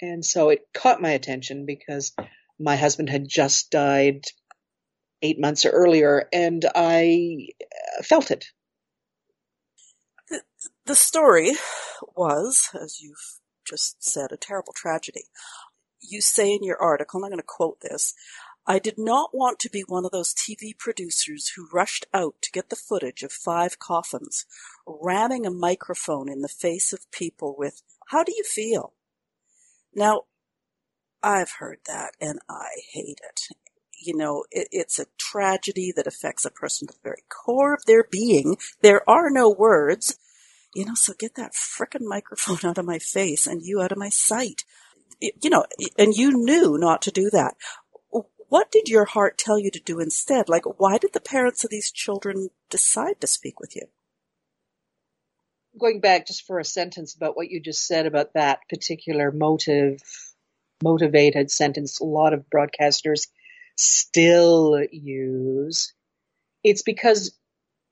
And 0.00 0.24
so 0.24 0.50
it 0.50 0.66
caught 0.72 1.02
my 1.02 1.10
attention 1.10 1.66
because 1.66 2.14
my 2.58 2.76
husband 2.76 3.10
had 3.10 3.28
just 3.28 3.70
died 3.72 4.24
eight 5.22 5.40
months 5.40 5.66
earlier 5.66 6.28
and 6.32 6.64
I 6.74 7.48
uh, 7.98 8.02
felt 8.02 8.30
it. 8.30 8.46
The, 10.28 10.40
the 10.86 10.94
story 10.94 11.52
was, 12.16 12.70
as 12.80 13.00
you've 13.00 13.40
just 13.66 14.04
said, 14.04 14.30
a 14.30 14.36
terrible 14.36 14.72
tragedy. 14.72 15.24
You 16.00 16.20
say 16.20 16.52
in 16.52 16.62
your 16.62 16.80
article, 16.80 17.18
and 17.18 17.24
I'm 17.24 17.30
going 17.30 17.40
to 17.40 17.44
quote 17.46 17.80
this, 17.80 18.14
I 18.66 18.78
did 18.78 18.94
not 18.96 19.34
want 19.34 19.58
to 19.60 19.70
be 19.70 19.84
one 19.86 20.04
of 20.04 20.10
those 20.10 20.32
TV 20.32 20.76
producers 20.76 21.52
who 21.54 21.68
rushed 21.72 22.06
out 22.14 22.36
to 22.42 22.50
get 22.50 22.70
the 22.70 22.76
footage 22.76 23.22
of 23.22 23.30
five 23.30 23.78
coffins, 23.78 24.46
ramming 24.86 25.44
a 25.44 25.50
microphone 25.50 26.30
in 26.30 26.40
the 26.40 26.48
face 26.48 26.92
of 26.92 27.10
people 27.10 27.54
with, 27.58 27.82
How 28.08 28.24
do 28.24 28.32
you 28.34 28.42
feel? 28.42 28.94
Now, 29.94 30.22
I've 31.22 31.52
heard 31.58 31.78
that 31.86 32.12
and 32.20 32.38
I 32.48 32.68
hate 32.92 33.20
it. 33.22 33.56
You 33.98 34.16
know, 34.16 34.44
it, 34.50 34.68
it's 34.70 34.98
a 34.98 35.06
tragedy 35.18 35.92
that 35.96 36.06
affects 36.06 36.44
a 36.44 36.50
person 36.50 36.88
to 36.88 36.94
the 36.94 37.00
very 37.02 37.22
core 37.28 37.74
of 37.74 37.84
their 37.86 38.04
being. 38.10 38.56
There 38.82 39.08
are 39.08 39.30
no 39.30 39.50
words. 39.50 40.18
You 40.74 40.86
know, 40.86 40.94
so 40.94 41.12
get 41.18 41.36
that 41.36 41.52
frickin' 41.52 42.06
microphone 42.06 42.58
out 42.68 42.78
of 42.78 42.84
my 42.84 42.98
face 42.98 43.46
and 43.46 43.62
you 43.62 43.80
out 43.80 43.92
of 43.92 43.98
my 43.98 44.08
sight. 44.08 44.64
You 45.20 45.48
know, 45.48 45.64
and 45.96 46.14
you 46.14 46.32
knew 46.32 46.76
not 46.76 47.00
to 47.02 47.10
do 47.10 47.30
that. 47.30 47.54
What 48.54 48.70
did 48.70 48.88
your 48.88 49.04
heart 49.04 49.36
tell 49.36 49.58
you 49.58 49.68
to 49.72 49.80
do 49.80 49.98
instead? 49.98 50.48
Like, 50.48 50.62
why 50.78 50.96
did 50.96 51.12
the 51.12 51.18
parents 51.18 51.64
of 51.64 51.70
these 51.70 51.90
children 51.90 52.50
decide 52.70 53.20
to 53.20 53.26
speak 53.26 53.58
with 53.58 53.74
you? 53.74 53.88
Going 55.76 55.98
back 55.98 56.28
just 56.28 56.46
for 56.46 56.60
a 56.60 56.64
sentence 56.64 57.16
about 57.16 57.36
what 57.36 57.50
you 57.50 57.60
just 57.60 57.84
said 57.84 58.06
about 58.06 58.34
that 58.34 58.60
particular 58.70 59.32
motive, 59.32 60.00
motivated 60.84 61.50
sentence, 61.50 61.98
a 61.98 62.04
lot 62.04 62.32
of 62.32 62.44
broadcasters 62.48 63.26
still 63.74 64.80
use. 64.92 65.92
It's 66.62 66.82
because 66.82 67.36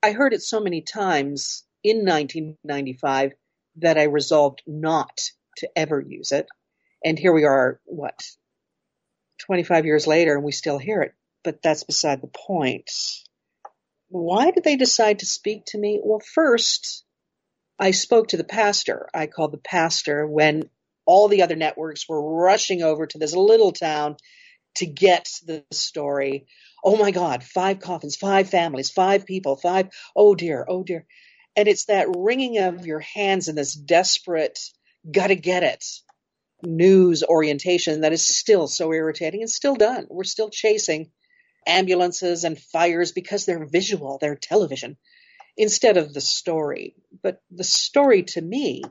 I 0.01 0.13
heard 0.13 0.31
it 0.31 0.43
so 0.43 0.61
many 0.61 0.79
times 0.79 1.65
in 1.83 2.05
1995 2.05 3.33
that 3.79 3.97
I 3.97 4.03
resolved 4.03 4.61
not 4.65 5.23
to 5.57 5.69
ever 5.75 5.99
use 5.99 6.31
it. 6.31 6.47
And 7.03 7.19
here 7.19 7.33
we 7.33 7.43
are, 7.43 7.81
what, 7.83 8.23
25 9.47 9.85
years 9.85 10.07
later 10.07 10.35
and 10.35 10.43
we 10.43 10.53
still 10.53 10.79
hear 10.79 11.01
it. 11.03 11.13
But 11.43 11.61
that's 11.63 11.83
beside 11.85 12.21
the 12.21 12.27
point. 12.29 12.91
Why 14.09 14.51
did 14.51 14.63
they 14.63 14.75
decide 14.77 15.19
to 15.19 15.25
speak 15.25 15.65
to 15.67 15.77
me? 15.79 16.01
Well, 16.03 16.21
first, 16.35 17.03
I 17.79 17.91
spoke 17.91 18.29
to 18.29 18.37
the 18.37 18.43
pastor. 18.45 19.09
I 19.13 19.27
called 19.27 19.53
the 19.53 19.57
pastor 19.59 20.27
when 20.27 20.69
all 21.05 21.27
the 21.27 21.43
other 21.43 21.55
networks 21.55 22.07
were 22.09 22.43
rushing 22.43 22.83
over 22.83 23.07
to 23.07 23.17
this 23.19 23.35
little 23.35 23.71
town 23.73 24.17
to 24.75 24.85
get 24.85 25.29
the 25.45 25.63
story. 25.71 26.47
Oh 26.83 26.97
my 26.97 27.11
God, 27.11 27.43
five 27.43 27.79
coffins, 27.79 28.15
five 28.15 28.49
families, 28.49 28.89
five 28.91 29.25
people, 29.25 29.55
five, 29.57 29.89
oh 30.15 30.35
dear, 30.35 30.65
oh 30.67 30.83
dear. 30.83 31.05
And 31.55 31.67
it's 31.67 31.85
that 31.85 32.07
wringing 32.15 32.59
of 32.59 32.85
your 32.85 32.99
hands 33.01 33.47
in 33.47 33.55
this 33.55 33.73
desperate, 33.73 34.59
gotta 35.11 35.35
get 35.35 35.63
it 35.63 35.85
news 36.63 37.23
orientation 37.23 38.01
that 38.01 38.13
is 38.13 38.25
still 38.25 38.67
so 38.67 38.91
irritating 38.91 39.41
and 39.41 39.49
still 39.49 39.75
done. 39.75 40.07
We're 40.09 40.23
still 40.23 40.49
chasing 40.49 41.11
ambulances 41.67 42.43
and 42.43 42.59
fires 42.59 43.11
because 43.11 43.45
they're 43.45 43.65
visual, 43.65 44.17
they're 44.19 44.35
television, 44.35 44.97
instead 45.57 45.97
of 45.97 46.13
the 46.13 46.21
story. 46.21 46.95
But 47.21 47.41
the 47.51 47.63
story 47.63 48.23
to 48.23 48.41
me 48.41 48.83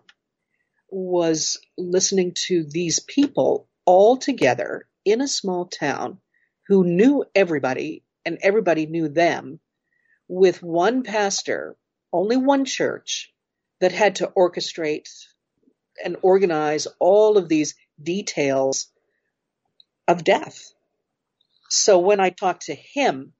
was 0.91 1.59
listening 1.79 2.35
to 2.47 2.64
these 2.64 2.99
people 3.00 3.69
all 3.85 4.17
together 4.17 4.87
in 5.05 5.21
a 5.21 5.29
small 5.29 5.67
town 5.67 6.19
who 6.69 6.85
knew 6.85 7.25
everybody 7.35 8.05
and 8.25 8.38
everybody 8.43 8.87
knew 8.87 9.09
them 9.09 9.59
with 10.29 10.62
one 10.62 11.02
pastor, 11.02 11.76
only 12.12 12.37
one 12.37 12.64
church 12.64 13.33
that 13.81 13.93
had 13.93 14.17
to 14.17 14.33
orchestrate 14.37 15.09
and 16.05 16.17
organize 16.23 16.87
all 16.99 17.37
of 17.37 17.49
these 17.49 17.75
details 18.03 18.89
of 20.09 20.25
death. 20.25 20.73
So 21.69 21.99
when 21.99 22.21
I 22.21 22.31
talked 22.31 22.67
to 22.67 22.75
him, 22.75 23.33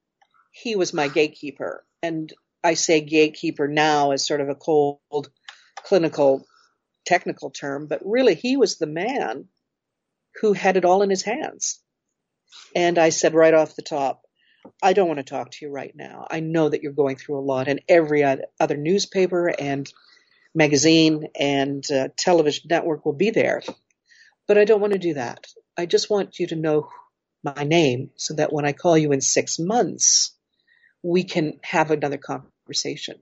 he 0.53 0.77
was 0.77 0.95
my 0.95 1.09
gatekeeper. 1.09 1.85
And 2.03 2.33
I 2.65 2.75
say 2.75 3.01
gatekeeper 3.01 3.69
now 3.69 4.13
as 4.13 4.27
sort 4.27 4.41
of 4.41 4.49
a 4.49 4.55
cold, 4.55 5.31
clinical, 5.77 6.47
technical 7.05 7.51
term, 7.51 7.87
but 7.89 8.01
really 8.05 8.35
he 8.35 8.57
was 8.57 8.79
the 8.79 8.87
man 8.87 9.49
who 10.41 10.53
had 10.53 10.77
it 10.77 10.85
all 10.85 11.03
in 11.03 11.11
his 11.11 11.23
hands. 11.23 11.81
And 12.75 12.99
I 12.99 13.11
said 13.11 13.35
right 13.35 13.55
off 13.55 13.77
the 13.77 13.83
top, 13.83 14.23
I 14.83 14.93
don't 14.93 15.09
want 15.09 15.19
to 15.19 15.25
talk 15.25 15.51
to 15.51 15.65
you 15.65 15.71
right 15.71 15.93
now. 15.95 16.27
I 16.31 16.41
know 16.41 16.69
that 16.69 16.83
you're 16.83 16.93
going 16.93 17.17
through 17.17 17.39
a 17.39 17.41
lot, 17.41 17.67
and 17.67 17.81
every 17.89 18.23
other 18.25 18.77
newspaper 18.77 19.49
and 19.49 19.93
magazine 20.55 21.29
and 21.39 21.85
uh, 21.91 22.09
television 22.17 22.67
network 22.71 23.05
will 23.05 23.15
be 23.15 23.31
there. 23.31 23.63
But 24.49 24.59
I 24.59 24.65
don't 24.65 24.81
want 24.81 24.93
to 24.93 24.99
do 24.99 25.15
that. 25.15 25.47
I 25.77 25.87
just 25.87 26.11
want 26.11 26.39
you 26.39 26.49
to 26.49 26.57
know 26.57 26.89
my 27.43 27.65
name 27.65 28.11
so 28.17 28.35
that 28.35 28.53
when 28.53 28.65
I 28.65 28.73
call 28.73 28.97
you 28.99 29.13
in 29.13 29.21
six 29.21 29.59
months, 29.59 30.37
we 31.03 31.25
can 31.25 31.59
have 31.63 31.91
another 31.91 32.19
conversation. 32.19 33.17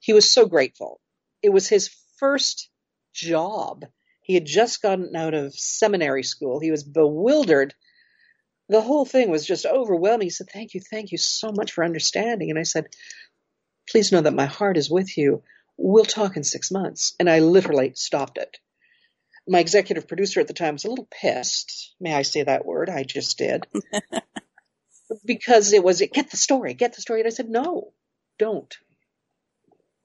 He 0.00 0.12
was 0.12 0.30
so 0.30 0.46
grateful. 0.46 1.00
It 1.42 1.50
was 1.50 1.68
his 1.68 1.90
first 2.18 2.68
job. 3.14 3.84
He 4.22 4.34
had 4.34 4.46
just 4.46 4.82
gotten 4.82 5.14
out 5.16 5.34
of 5.34 5.54
seminary 5.54 6.22
school. 6.22 6.60
He 6.60 6.70
was 6.70 6.84
bewildered. 6.84 7.74
The 8.68 8.80
whole 8.80 9.04
thing 9.04 9.30
was 9.30 9.46
just 9.46 9.66
overwhelming. 9.66 10.26
He 10.26 10.30
said, 10.30 10.48
Thank 10.52 10.74
you, 10.74 10.80
thank 10.80 11.12
you 11.12 11.18
so 11.18 11.52
much 11.52 11.72
for 11.72 11.84
understanding. 11.84 12.50
And 12.50 12.58
I 12.58 12.62
said, 12.62 12.86
Please 13.90 14.12
know 14.12 14.20
that 14.20 14.34
my 14.34 14.46
heart 14.46 14.76
is 14.76 14.90
with 14.90 15.16
you 15.16 15.42
we'll 15.82 16.04
talk 16.04 16.36
in 16.36 16.44
six 16.44 16.70
months. 16.70 17.14
And 17.18 17.28
I 17.28 17.40
literally 17.40 17.92
stopped 17.94 18.38
it. 18.38 18.58
My 19.48 19.58
executive 19.58 20.06
producer 20.06 20.40
at 20.40 20.46
the 20.46 20.54
time 20.54 20.74
was 20.74 20.84
a 20.84 20.88
little 20.88 21.08
pissed. 21.10 21.94
May 22.00 22.14
I 22.14 22.22
say 22.22 22.44
that 22.44 22.64
word? 22.64 22.88
I 22.88 23.02
just 23.02 23.36
did. 23.36 23.66
because 25.24 25.72
it 25.72 25.82
was, 25.82 26.00
get 26.12 26.30
the 26.30 26.36
story, 26.36 26.74
get 26.74 26.94
the 26.94 27.02
story. 27.02 27.20
And 27.20 27.26
I 27.26 27.30
said, 27.30 27.48
no, 27.48 27.92
don't. 28.38 28.72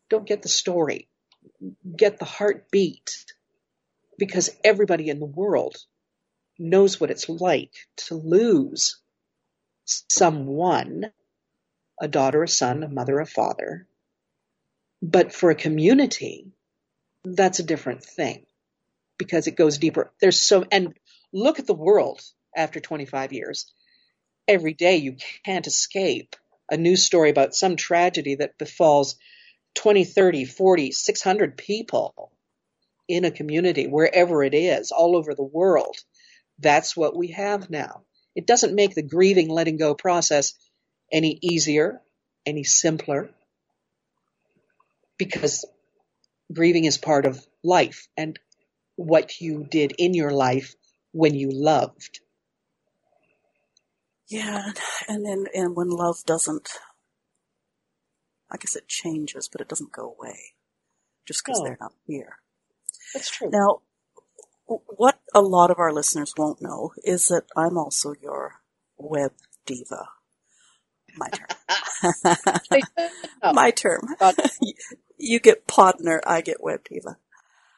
Don't 0.09 0.25
get 0.25 0.41
the 0.41 0.49
story. 0.49 1.07
Get 1.95 2.17
the 2.17 2.25
heartbeat. 2.25 3.25
Because 4.17 4.49
everybody 4.63 5.09
in 5.09 5.19
the 5.19 5.25
world 5.25 5.77
knows 6.57 6.99
what 6.99 7.11
it's 7.11 7.29
like 7.29 7.73
to 8.07 8.15
lose 8.15 8.99
someone, 9.85 11.11
a 12.01 12.07
daughter, 12.07 12.41
a 12.41 12.47
son, 12.47 12.81
a 12.81 12.89
mother, 12.89 13.19
a 13.19 13.27
father, 13.27 13.87
but 15.01 15.33
for 15.33 15.49
a 15.51 15.55
community, 15.55 16.51
that's 17.23 17.59
a 17.59 17.63
different 17.63 18.03
thing 18.03 18.45
because 19.17 19.47
it 19.47 19.55
goes 19.55 19.77
deeper. 19.77 20.11
There's 20.21 20.41
so, 20.41 20.65
and 20.71 20.93
look 21.33 21.59
at 21.59 21.67
the 21.67 21.73
world 21.73 22.21
after 22.55 22.79
25 22.79 23.33
years. 23.33 23.71
Every 24.47 24.73
day 24.73 24.97
you 24.97 25.17
can't 25.45 25.67
escape 25.67 26.35
a 26.71 26.77
news 26.77 27.03
story 27.03 27.29
about 27.29 27.55
some 27.55 27.75
tragedy 27.75 28.35
that 28.35 28.57
befalls 28.57 29.15
20, 29.75 30.05
30, 30.05 30.45
40, 30.45 30.91
600 30.91 31.57
people 31.57 32.31
in 33.07 33.25
a 33.25 33.31
community, 33.31 33.87
wherever 33.87 34.43
it 34.43 34.53
is, 34.53 34.91
all 34.91 35.15
over 35.15 35.33
the 35.33 35.43
world. 35.43 35.95
That's 36.59 36.97
what 36.97 37.15
we 37.15 37.29
have 37.29 37.69
now. 37.69 38.03
It 38.35 38.47
doesn't 38.47 38.75
make 38.75 38.95
the 38.95 39.01
grieving, 39.03 39.49
letting 39.49 39.77
go 39.77 39.95
process 39.95 40.53
any 41.11 41.39
easier, 41.41 42.01
any 42.45 42.63
simpler 42.63 43.29
because 45.17 45.65
grieving 46.53 46.85
is 46.85 46.97
part 46.97 47.25
of 47.25 47.45
life 47.63 48.07
and 48.15 48.39
what 48.95 49.39
you 49.39 49.65
did 49.69 49.93
in 49.97 50.13
your 50.13 50.31
life 50.31 50.75
when 51.11 51.35
you 51.35 51.49
loved. 51.51 52.19
Yeah, 54.29 54.71
and 55.07 55.25
then 55.25 55.45
and 55.53 55.75
when 55.75 55.89
love 55.89 56.17
doesn't, 56.25 56.69
I 58.51 58.57
guess 58.57 58.75
it 58.75 58.87
changes, 58.87 59.47
but 59.49 59.61
it 59.61 59.69
doesn't 59.69 59.93
go 59.93 60.15
away 60.17 60.37
just 61.25 61.45
because 61.45 61.61
they're 61.63 61.77
oh. 61.81 61.85
not 61.85 61.93
here. 62.05 62.37
That's 63.13 63.29
true. 63.29 63.49
Now, 63.49 63.81
what 64.65 65.19
a 65.33 65.41
lot 65.41 65.71
of 65.71 65.79
our 65.79 65.93
listeners 65.93 66.33
won't 66.37 66.61
know 66.61 66.91
is 67.03 67.29
that 67.29 67.43
I'm 67.55 67.77
also 67.77 68.13
your 68.21 68.55
web 68.97 69.31
diva. 69.65 70.09
My 71.15 71.29
term. 71.29 71.47
My 73.53 73.71
term 73.71 74.01
you 75.17 75.39
get 75.39 75.67
Podner, 75.67 76.19
I 76.25 76.41
get 76.41 76.61
WebDiva. 76.61 77.15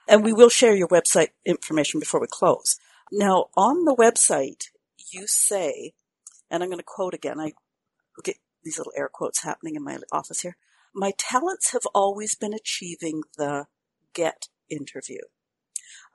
And 0.08 0.24
we 0.24 0.34
will 0.34 0.50
share 0.50 0.75
your 0.75 0.88
website 0.88 1.29
information 1.46 2.00
before 2.00 2.19
we 2.19 2.27
close. 2.27 2.79
Now, 3.12 3.48
on 3.55 3.86
the 3.86 3.96
website, 3.96 4.65
you 5.12 5.27
say, 5.27 5.93
and 6.50 6.63
I'm 6.63 6.69
going 6.69 6.79
to 6.79 6.84
quote 6.84 7.13
again, 7.13 7.39
I, 7.39 7.53
get 8.24 8.38
these 8.63 8.77
little 8.77 8.93
air 8.96 9.10
quotes 9.12 9.43
happening 9.43 9.75
in 9.75 9.84
my 9.84 9.98
office 10.12 10.41
here. 10.41 10.58
My 10.93 11.13
talents 11.17 11.72
have 11.72 11.86
always 11.93 12.36
been 12.36 12.53
achieving 12.53 13.24
the 13.38 13.67
get 14.13 14.50
interview. 14.69 15.22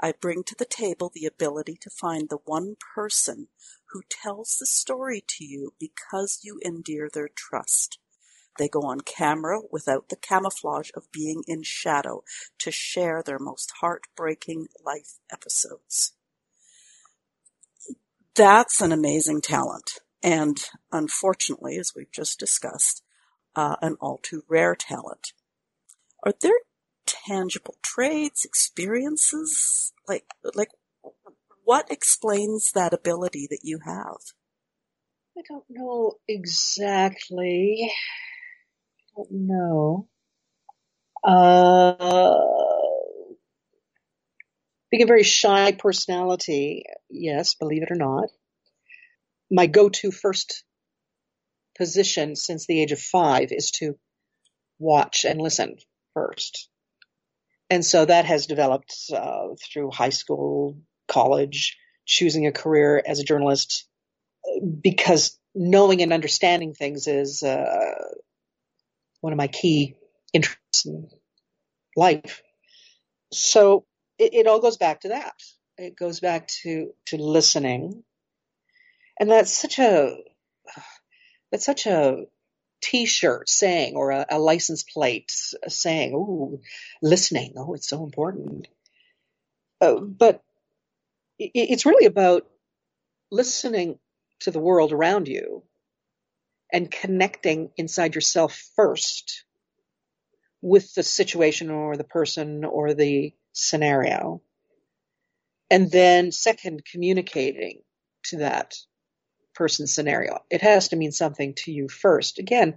I 0.01 0.13
bring 0.13 0.43
to 0.45 0.55
the 0.57 0.65
table 0.65 1.11
the 1.13 1.27
ability 1.27 1.79
to 1.81 1.91
find 1.91 2.29
the 2.29 2.39
one 2.45 2.77
person 2.95 3.49
who 3.91 4.03
tells 4.09 4.57
the 4.59 4.67
story 4.67 5.23
to 5.27 5.45
you 5.45 5.73
because 5.79 6.41
you 6.43 6.61
endear 6.65 7.09
their 7.09 7.29
trust. 7.29 7.99
They 8.59 8.69
go 8.69 8.83
on 8.83 9.01
camera 9.01 9.61
without 9.71 10.09
the 10.09 10.17
camouflage 10.17 10.91
of 10.95 11.11
being 11.13 11.43
in 11.47 11.63
shadow 11.63 12.23
to 12.59 12.71
share 12.71 13.23
their 13.23 13.39
most 13.39 13.73
heartbreaking 13.81 14.69
life 14.85 15.19
episodes. 15.33 16.13
That's 18.35 18.81
an 18.81 18.93
amazing 18.93 19.41
talent. 19.43 20.01
And 20.23 20.59
unfortunately, 20.93 21.79
as 21.79 21.93
we've 21.95 22.13
just 22.13 22.39
discussed, 22.39 23.03
uh, 23.57 23.77
an 23.83 23.97
all 24.01 24.19
too 24.23 24.45
rare 24.49 24.75
talent. 24.75 25.33
Are 26.25 26.35
there 26.41 26.53
tangible 27.07 27.77
traits, 27.83 28.45
experiences? 28.45 29.93
Like, 30.09 30.25
like, 30.55 30.71
what 31.65 31.91
explains 31.91 32.73
that 32.73 32.95
ability 32.95 33.47
that 33.51 33.61
you 33.63 33.81
have? 33.85 34.19
I 35.39 35.43
don't 35.49 35.65
know 35.69 36.15
exactly. 36.29 37.93
Know. 39.31 40.09
Uh, 41.25 41.95
being 44.91 45.03
a 45.03 45.07
very 45.07 45.23
shy 45.23 45.73
personality, 45.73 46.85
yes, 47.11 47.55
believe 47.55 47.83
it 47.83 47.91
or 47.91 47.97
not. 47.97 48.29
My 49.51 49.67
go-to 49.67 50.11
first 50.11 50.65
position 51.77 52.37
since 52.37 52.67
the 52.67 52.81
age 52.83 52.93
of 52.93 53.01
five 53.01 53.53
is 53.53 53.71
to 53.73 53.97
watch 54.79 55.25
and 55.25 55.41
listen 55.41 55.77
first. 56.15 56.69
And 57.71 57.85
so 57.85 58.05
that 58.05 58.27
has 58.27 58.47
developed 58.47 58.95
uh, 59.15 59.49
through 59.61 59.91
high 59.91 60.11
school, 60.11 60.79
college, 61.09 61.77
choosing 62.07 62.47
a 62.47 62.53
career 62.53 63.03
as 63.05 63.19
a 63.19 63.25
journalist, 63.25 63.89
because 64.83 65.39
knowing 65.55 66.03
and 66.03 66.13
understanding 66.13 66.75
things 66.75 67.07
is 67.07 67.43
uh, 67.43 67.95
one 69.25 69.33
of 69.33 69.39
my 69.39 69.49
key 69.49 69.97
interests 70.35 70.85
in 70.85 71.09
life. 71.97 72.43
So 73.33 73.87
it, 74.19 74.35
it 74.35 74.47
all 74.47 74.61
goes 74.61 74.77
back 74.77 75.01
to 75.01 75.09
that. 75.09 75.33
It 75.79 75.97
goes 75.97 76.21
back 76.21 76.47
to 76.63 76.93
to 77.07 77.17
listening, 77.17 78.05
and 79.19 79.31
that's 79.31 79.57
such 79.57 79.79
a 79.79 80.19
that's 81.51 81.65
such 81.65 81.87
a 81.87 82.27
t-shirt 82.83 83.49
saying 83.49 83.97
or 83.97 84.11
a, 84.11 84.27
a 84.29 84.39
license 84.39 84.83
plate 84.83 85.33
saying, 85.69 86.13
"Oh, 86.15 86.61
listening. 87.01 87.55
Oh, 87.57 87.73
it's 87.73 87.89
so 87.89 88.05
important." 88.05 88.69
Uh, 89.81 90.01
but 90.01 90.43
it, 91.39 91.51
it's 91.55 91.87
really 91.87 92.05
about 92.05 92.47
listening 93.31 93.99
to 94.41 94.51
the 94.51 94.61
world 94.61 94.93
around 94.93 95.29
you 95.29 95.63
and 96.75 96.91
connecting 96.91 97.71
inside 97.77 98.17
yourself 98.17 98.61
first 98.75 99.45
with 100.61 100.93
the 100.95 101.05
situation 101.05 101.71
or 101.71 101.97
the 101.97 102.03
person 102.05 102.65
or 102.65 102.95
the 102.95 103.33
scenario. 103.53 104.43
And 105.71 105.89
then 105.89 106.33
second, 106.33 106.85
communicating 106.85 107.83
to 108.25 108.39
that 108.39 108.75
person 109.55 109.87
scenario. 109.87 110.41
It 110.51 110.63
has 110.63 110.89
to 110.89 110.97
mean 110.97 111.13
something 111.13 111.55
to 111.59 111.71
you 111.71 111.89
first. 111.89 112.41
Again, 112.41 112.77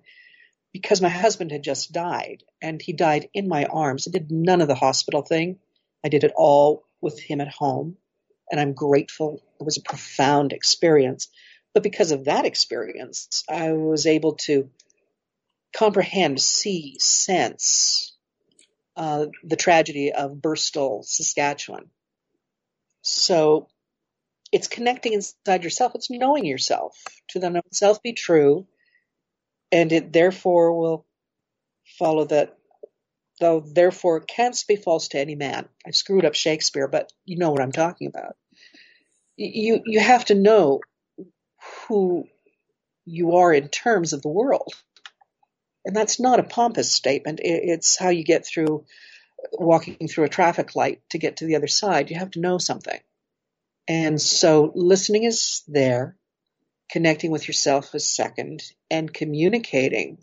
because 0.72 1.02
my 1.02 1.10
husband 1.10 1.52
had 1.52 1.64
just 1.64 1.92
died 1.92 2.44
and 2.62 2.80
he 2.80 2.94
died 2.94 3.30
in 3.34 3.48
my 3.48 3.66
arms. 3.66 4.08
I 4.08 4.12
did 4.12 4.32
none 4.32 4.62
of 4.62 4.68
the 4.68 4.76
hospital 4.76 5.24
thing. 5.24 5.58
I 6.06 6.10
did 6.10 6.24
it 6.24 6.34
all 6.36 6.84
with 7.02 7.20
him 7.20 7.42
at 7.42 7.48
home 7.48 7.98
and 8.52 8.62
I'm 8.62 8.74
grateful. 8.74 9.42
It 9.60 9.64
was 9.64 9.78
a 9.78 9.82
profound 9.82 10.54
experience. 10.54 11.30
But 11.78 11.84
because 11.84 12.12
of 12.12 12.26
that 12.26 12.46
experience, 12.46 13.44
I 13.48 13.72
was 13.74 14.08
able 14.08 14.34
to 14.48 14.72
comprehend, 15.76 16.42
see, 16.42 16.96
sense 16.98 18.18
uh, 18.96 19.28
the 19.44 19.58
tragedy 19.58 20.12
of 20.12 20.42
Burstall, 20.42 21.06
Saskatchewan. 21.06 21.92
So 23.04 23.68
it's 24.52 24.68
connecting 24.68 25.14
inside 25.14 25.64
yourself. 25.64 25.94
It's 25.94 26.10
knowing 26.10 26.46
yourself. 26.46 26.98
To 27.30 27.40
the 27.40 27.52
known 27.52 27.72
self 27.72 28.02
be 28.02 28.14
true, 28.14 28.66
and 29.72 29.92
it 29.92 30.12
therefore 30.12 30.74
will 30.74 31.06
follow 32.00 32.26
that. 32.26 32.58
Though 33.40 33.60
therefore 33.60 34.22
canst 34.22 34.68
be 34.68 34.78
false 34.78 35.10
to 35.10 35.20
any 35.20 35.36
man. 35.36 35.70
I 35.86 35.92
screwed 35.92 36.26
up 36.26 36.34
Shakespeare, 36.34 36.88
but 36.88 37.14
you 37.24 37.38
know 37.38 37.52
what 37.52 37.62
I'm 37.62 37.72
talking 37.72 38.08
about. 38.08 38.36
You 39.36 39.84
you 39.86 40.00
have 40.00 40.26
to 40.26 40.34
know 40.34 40.82
who 41.88 42.28
you 43.06 43.36
are 43.38 43.54
in 43.54 43.70
terms 43.70 44.14
of 44.14 44.22
the 44.22 44.30
world, 44.30 44.74
and 45.86 45.96
that's 45.96 46.20
not 46.20 46.40
a 46.40 46.44
pompous 46.44 46.92
statement. 46.92 47.40
It's 47.44 47.98
how 47.98 48.10
you 48.10 48.24
get 48.24 48.46
through 48.46 48.86
walking 49.54 50.08
through 50.08 50.26
a 50.26 50.30
traffic 50.30 50.76
light 50.76 51.02
to 51.12 51.18
get 51.18 51.38
to 51.38 51.46
the 51.46 51.56
other 51.56 51.68
side. 51.68 52.10
You 52.10 52.18
have 52.18 52.32
to 52.32 52.42
know 52.42 52.58
something. 52.58 53.00
And 53.88 54.20
so 54.20 54.72
listening 54.76 55.24
is 55.24 55.64
there, 55.68 56.18
connecting 56.92 57.32
with 57.32 57.48
yourself 57.48 57.96
is 57.96 58.08
second, 58.08 58.64
and 58.92 59.14
communicating 59.14 60.18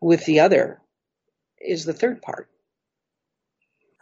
with 0.00 0.24
the 0.24 0.40
other 0.40 0.80
is 1.60 1.84
the 1.84 1.92
third 1.92 2.22
part. 2.22 2.48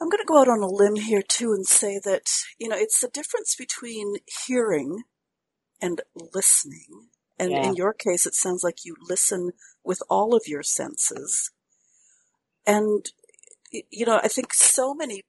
I'm 0.01 0.09
going 0.09 0.19
to 0.19 0.27
go 0.27 0.38
out 0.38 0.49
on 0.49 0.62
a 0.62 0.67
limb 0.67 0.97
here 0.97 1.23
too 1.23 1.53
and 1.53 1.67
say 1.67 2.01
that, 2.05 2.31
you 2.59 2.69
know, 2.69 2.77
it's 2.77 3.01
the 3.01 3.09
difference 3.09 3.57
between 3.57 4.17
hearing 4.47 5.03
and 5.85 6.01
listening. 6.33 7.09
And 7.38 7.51
yeah. 7.51 7.68
in 7.68 7.75
your 7.75 7.92
case, 7.92 8.27
it 8.27 8.35
sounds 8.35 8.64
like 8.64 8.85
you 8.85 8.97
listen 9.09 9.53
with 9.85 10.03
all 10.09 10.35
of 10.35 10.47
your 10.47 10.62
senses. 10.62 11.51
And, 12.66 13.07
you 13.90 14.07
know, 14.07 14.20
I 14.23 14.29
think 14.29 14.55
so 14.55 14.94
many 14.94 15.25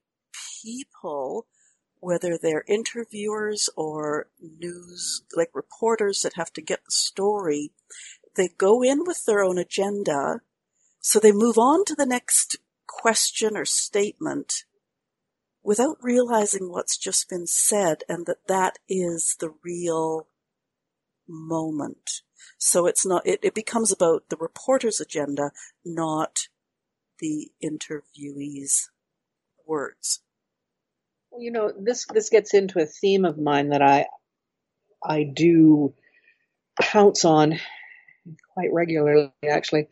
people 0.62 1.46
whether 2.00 2.38
they're 2.38 2.64
interviewers 2.68 3.68
or 3.76 4.28
news, 4.40 5.22
like 5.34 5.50
reporters 5.54 6.22
that 6.22 6.34
have 6.34 6.52
to 6.52 6.62
get 6.62 6.84
the 6.84 6.90
story, 6.90 7.72
they 8.36 8.48
go 8.56 8.82
in 8.82 9.04
with 9.04 9.24
their 9.24 9.42
own 9.42 9.58
agenda. 9.58 10.40
So 11.00 11.18
they 11.18 11.32
move 11.32 11.58
on 11.58 11.84
to 11.86 11.94
the 11.94 12.06
next 12.06 12.58
question 12.86 13.56
or 13.56 13.64
statement 13.64 14.64
without 15.62 15.96
realizing 16.00 16.70
what's 16.70 16.96
just 16.96 17.28
been 17.28 17.46
said 17.46 18.02
and 18.08 18.26
that 18.26 18.46
that 18.46 18.78
is 18.88 19.36
the 19.40 19.52
real 19.64 20.28
moment. 21.28 22.22
So 22.58 22.86
it's 22.86 23.06
not, 23.06 23.26
it, 23.26 23.40
it 23.42 23.54
becomes 23.54 23.92
about 23.92 24.24
the 24.28 24.36
reporter's 24.36 25.00
agenda, 25.00 25.52
not 25.84 26.48
the 27.18 27.50
interviewee's 27.62 28.90
words. 29.66 30.20
Well, 31.30 31.42
you 31.42 31.50
know, 31.50 31.72
this 31.78 32.06
this 32.06 32.30
gets 32.30 32.54
into 32.54 32.80
a 32.80 32.86
theme 32.86 33.24
of 33.24 33.38
mine 33.38 33.70
that 33.70 33.82
I 33.82 34.06
I 35.02 35.24
do 35.24 35.94
pounce 36.80 37.24
on 37.24 37.58
quite 38.54 38.72
regularly 38.72 39.32
actually. 39.48 39.88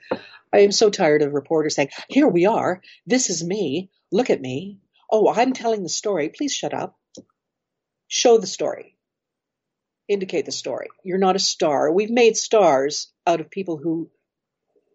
I 0.52 0.60
am 0.60 0.72
so 0.72 0.90
tired 0.90 1.22
of 1.22 1.32
reporters 1.32 1.74
saying, 1.74 1.90
"Here 2.08 2.28
we 2.28 2.46
are. 2.46 2.80
This 3.06 3.30
is 3.30 3.44
me. 3.44 3.90
Look 4.12 4.30
at 4.30 4.40
me. 4.40 4.80
Oh, 5.10 5.32
I'm 5.32 5.52
telling 5.52 5.82
the 5.82 5.88
story. 5.88 6.28
Please 6.28 6.54
shut 6.54 6.74
up. 6.74 6.96
Show 8.08 8.38
the 8.38 8.46
story. 8.46 8.93
Indicate 10.08 10.44
the 10.44 10.52
story. 10.52 10.88
You're 11.02 11.18
not 11.18 11.36
a 11.36 11.40
star. 11.40 11.90
We've 11.90 12.10
made 12.10 12.36
stars 12.36 13.10
out 13.26 13.40
of 13.40 13.50
people 13.50 13.78
who 13.78 14.10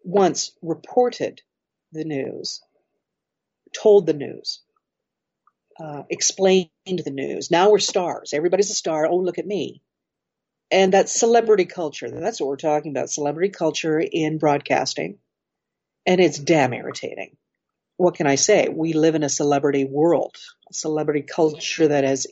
once 0.04 0.52
reported 0.62 1.42
the 1.92 2.04
news, 2.04 2.60
told 3.72 4.06
the 4.06 4.12
news, 4.12 4.60
uh, 5.80 6.02
explained 6.10 6.70
the 6.86 7.10
news. 7.10 7.50
Now 7.50 7.70
we're 7.70 7.78
stars. 7.78 8.32
Everybody's 8.32 8.70
a 8.70 8.74
star. 8.74 9.06
Oh, 9.06 9.16
look 9.16 9.38
at 9.38 9.46
me. 9.46 9.82
And 10.70 10.92
that's 10.92 11.18
celebrity 11.18 11.64
culture. 11.64 12.08
That's 12.10 12.40
what 12.40 12.46
we're 12.46 12.56
talking 12.56 12.92
about. 12.92 13.10
Celebrity 13.10 13.50
culture 13.50 13.98
in 13.98 14.38
broadcasting. 14.38 15.18
And 16.06 16.20
it's 16.20 16.38
damn 16.38 16.72
irritating. 16.72 17.36
What 17.96 18.14
can 18.14 18.26
I 18.26 18.36
say? 18.36 18.68
We 18.68 18.92
live 18.92 19.14
in 19.14 19.24
a 19.24 19.28
celebrity 19.28 19.84
world, 19.84 20.36
a 20.70 20.74
celebrity 20.74 21.22
culture 21.22 21.88
that 21.88 22.04
has 22.04 22.26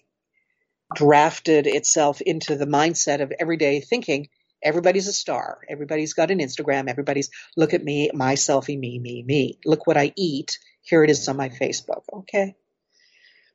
drafted 0.95 1.67
itself 1.67 2.21
into 2.21 2.57
the 2.57 2.67
mindset 2.67 3.21
of 3.21 3.33
everyday 3.39 3.81
thinking. 3.81 4.29
Everybody's 4.63 5.07
a 5.07 5.13
star. 5.13 5.61
Everybody's 5.69 6.15
got 6.15 6.31
an 6.31 6.39
Instagram. 6.39 6.89
Everybody's 6.89 7.31
look 7.57 7.75
at 7.75 7.85
me, 7.85 8.11
my 8.13 8.35
selfie, 8.35 8.79
me, 8.79 8.99
me, 8.99 9.23
me. 9.23 9.59
Look 9.65 9.87
what 9.87 9.97
I 9.97 10.13
eat. 10.17 10.59
Here 10.83 11.05
it 11.05 11.11
is 11.11 11.29
on 11.29 11.37
my 11.37 11.49
Facebook. 11.49 12.03
Okay. 12.13 12.57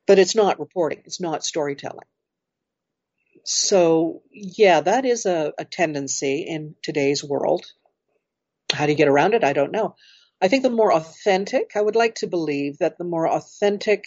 But 0.06 0.20
it's 0.20 0.36
not 0.36 0.60
reporting. 0.60 1.02
It's 1.06 1.20
not 1.20 1.44
storytelling. 1.44 2.08
So 3.44 4.22
yeah, 4.32 4.82
that 4.82 5.06
is 5.06 5.26
a, 5.26 5.54
a 5.58 5.66
tendency 5.66 6.46
in 6.48 6.76
today's 6.82 7.24
world. 7.24 7.66
How 8.72 8.86
do 8.86 8.92
you 8.92 8.98
get 8.98 9.10
around 9.10 9.34
it? 9.34 9.44
I 9.44 9.54
don't 9.54 9.72
know. 9.72 9.96
I 10.42 10.48
think 10.48 10.64
the 10.64 10.70
more 10.70 10.94
authentic, 10.94 11.72
I 11.76 11.82
would 11.82 11.96
like 11.96 12.16
to 12.16 12.28
believe 12.28 12.80
that 12.80 12.98
the 12.98 13.04
more 13.04 13.30
authentic 13.30 14.06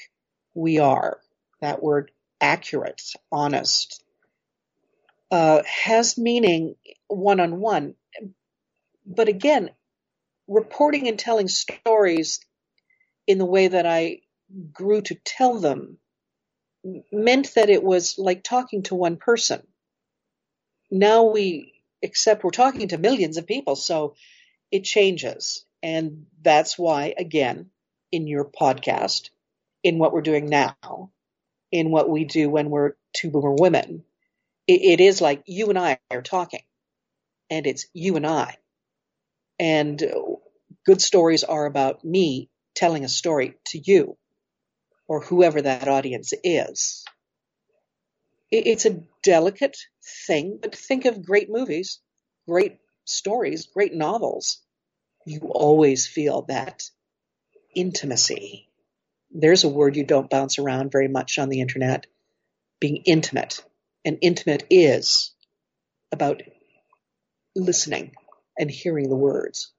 we 0.54 0.78
are, 0.78 1.20
that 1.60 1.82
word 1.82 2.10
accurate, 2.40 3.02
honest, 3.32 4.02
uh, 5.30 5.62
has 5.64 6.18
meaning 6.18 6.76
one 7.08 7.40
on 7.40 7.60
one. 7.60 7.94
But 9.06 9.28
again, 9.28 9.70
reporting 10.48 11.08
and 11.08 11.18
telling 11.18 11.48
stories 11.48 12.40
in 13.26 13.38
the 13.38 13.44
way 13.46 13.68
that 13.68 13.86
I 13.86 14.20
grew 14.72 15.02
to 15.02 15.14
tell 15.14 15.58
them 15.58 15.98
meant 17.12 17.54
that 17.54 17.70
it 17.70 17.82
was 17.82 18.18
like 18.18 18.44
talking 18.44 18.82
to 18.84 18.94
one 18.94 19.16
person. 19.16 19.66
Now 20.90 21.24
we 21.24 21.72
accept 22.04 22.44
we're 22.44 22.50
talking 22.50 22.88
to 22.88 22.98
millions 22.98 23.36
of 23.36 23.46
people, 23.46 23.74
so 23.74 24.14
it 24.70 24.84
changes. 24.84 25.64
And 25.82 26.26
that's 26.42 26.78
why, 26.78 27.14
again, 27.16 27.70
in 28.12 28.26
your 28.26 28.44
podcast, 28.44 29.30
in 29.82 29.98
what 29.98 30.12
we're 30.12 30.22
doing 30.22 30.46
now, 30.46 31.10
in 31.72 31.90
what 31.90 32.08
we 32.08 32.24
do 32.24 32.50
when 32.50 32.70
we're 32.70 32.92
two 33.14 33.30
boomer 33.30 33.54
women, 33.58 34.04
it, 34.66 34.82
it 34.82 35.00
is 35.00 35.20
like 35.20 35.42
you 35.46 35.68
and 35.70 35.78
I 35.78 35.98
are 36.10 36.22
talking, 36.22 36.62
and 37.50 37.66
it's 37.66 37.86
you 37.92 38.16
and 38.16 38.26
I. 38.26 38.56
And 39.58 40.02
uh, 40.02 40.36
good 40.86 41.00
stories 41.02 41.44
are 41.44 41.66
about 41.66 42.04
me 42.04 42.50
telling 42.74 43.04
a 43.04 43.08
story 43.08 43.56
to 43.66 43.78
you 43.78 44.16
or 45.08 45.20
whoever 45.20 45.62
that 45.62 45.88
audience 45.88 46.32
is. 46.44 47.04
It's 48.50 48.86
a 48.86 49.02
delicate 49.22 49.76
thing, 50.26 50.58
but 50.62 50.74
think 50.74 51.04
of 51.04 51.24
great 51.24 51.50
movies, 51.50 52.00
great 52.48 52.78
stories, 53.04 53.66
great 53.66 53.94
novels. 53.94 54.62
You 55.26 55.40
always 55.50 56.06
feel 56.06 56.42
that 56.42 56.84
intimacy. 57.74 58.68
There's 59.38 59.64
a 59.64 59.68
word 59.68 59.96
you 59.96 60.04
don't 60.04 60.30
bounce 60.30 60.58
around 60.58 60.90
very 60.90 61.08
much 61.08 61.38
on 61.38 61.50
the 61.50 61.60
internet 61.60 62.06
being 62.80 63.02
intimate. 63.04 63.62
And 64.04 64.18
intimate 64.22 64.64
is 64.70 65.34
about 66.12 66.42
listening 67.54 68.12
and 68.58 68.70
hearing 68.70 69.08
the 69.08 69.16
words. 69.16 69.72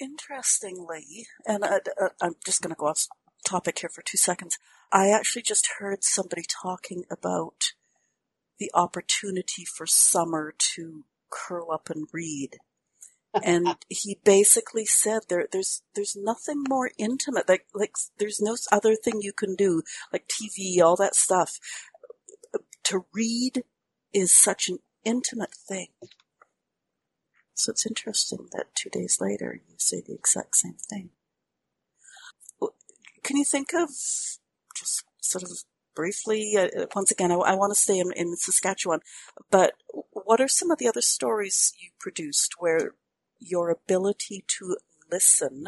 Interestingly, 0.00 1.26
and 1.46 1.64
I, 1.64 1.80
uh, 2.00 2.08
am 2.22 2.34
just 2.44 2.62
going 2.62 2.74
to 2.74 2.78
go 2.78 2.86
off 2.86 3.06
topic 3.46 3.80
here 3.80 3.90
for 3.90 4.02
two 4.02 4.16
seconds. 4.16 4.58
I 4.90 5.10
actually 5.10 5.42
just 5.42 5.68
heard 5.78 6.02
somebody 6.02 6.42
talking 6.48 7.04
about 7.10 7.72
the 8.58 8.70
opportunity 8.74 9.64
for 9.64 9.86
summer 9.86 10.54
to 10.74 11.04
curl 11.30 11.70
up 11.70 11.90
and 11.90 12.08
read. 12.12 12.56
And 13.42 13.76
he 13.88 14.18
basically 14.24 14.84
said 14.84 15.22
there 15.28 15.46
there's 15.50 15.82
there's 15.94 16.16
nothing 16.16 16.64
more 16.68 16.90
intimate 16.98 17.48
like 17.48 17.66
like 17.74 17.94
there's 18.18 18.40
no 18.40 18.56
other 18.72 18.94
thing 18.94 19.20
you 19.20 19.32
can 19.32 19.54
do 19.54 19.82
like 20.12 20.28
TV 20.28 20.80
all 20.80 20.96
that 20.96 21.14
stuff. 21.14 21.58
To 22.84 23.04
read 23.14 23.62
is 24.12 24.32
such 24.32 24.68
an 24.68 24.78
intimate 25.04 25.54
thing. 25.54 25.88
So 27.54 27.70
it's 27.70 27.86
interesting 27.86 28.48
that 28.52 28.74
two 28.74 28.90
days 28.90 29.20
later 29.20 29.60
you 29.68 29.74
say 29.76 30.00
the 30.00 30.14
exact 30.14 30.56
same 30.56 30.76
thing. 30.88 31.10
Can 33.22 33.36
you 33.36 33.44
think 33.44 33.74
of 33.74 33.90
just 34.74 35.04
sort 35.20 35.44
of 35.44 35.50
briefly, 35.94 36.56
uh, 36.56 36.86
once 36.94 37.10
again, 37.10 37.30
I, 37.30 37.34
I 37.34 37.54
want 37.54 37.72
to 37.72 37.78
stay 37.78 37.98
in, 37.98 38.12
in, 38.12 38.34
Saskatchewan, 38.36 39.00
but 39.50 39.74
what 40.12 40.40
are 40.40 40.48
some 40.48 40.70
of 40.70 40.78
the 40.78 40.88
other 40.88 41.02
stories 41.02 41.74
you 41.78 41.90
produced 41.98 42.54
where 42.58 42.94
your 43.40 43.70
ability 43.70 44.44
to 44.46 44.76
listen 45.10 45.64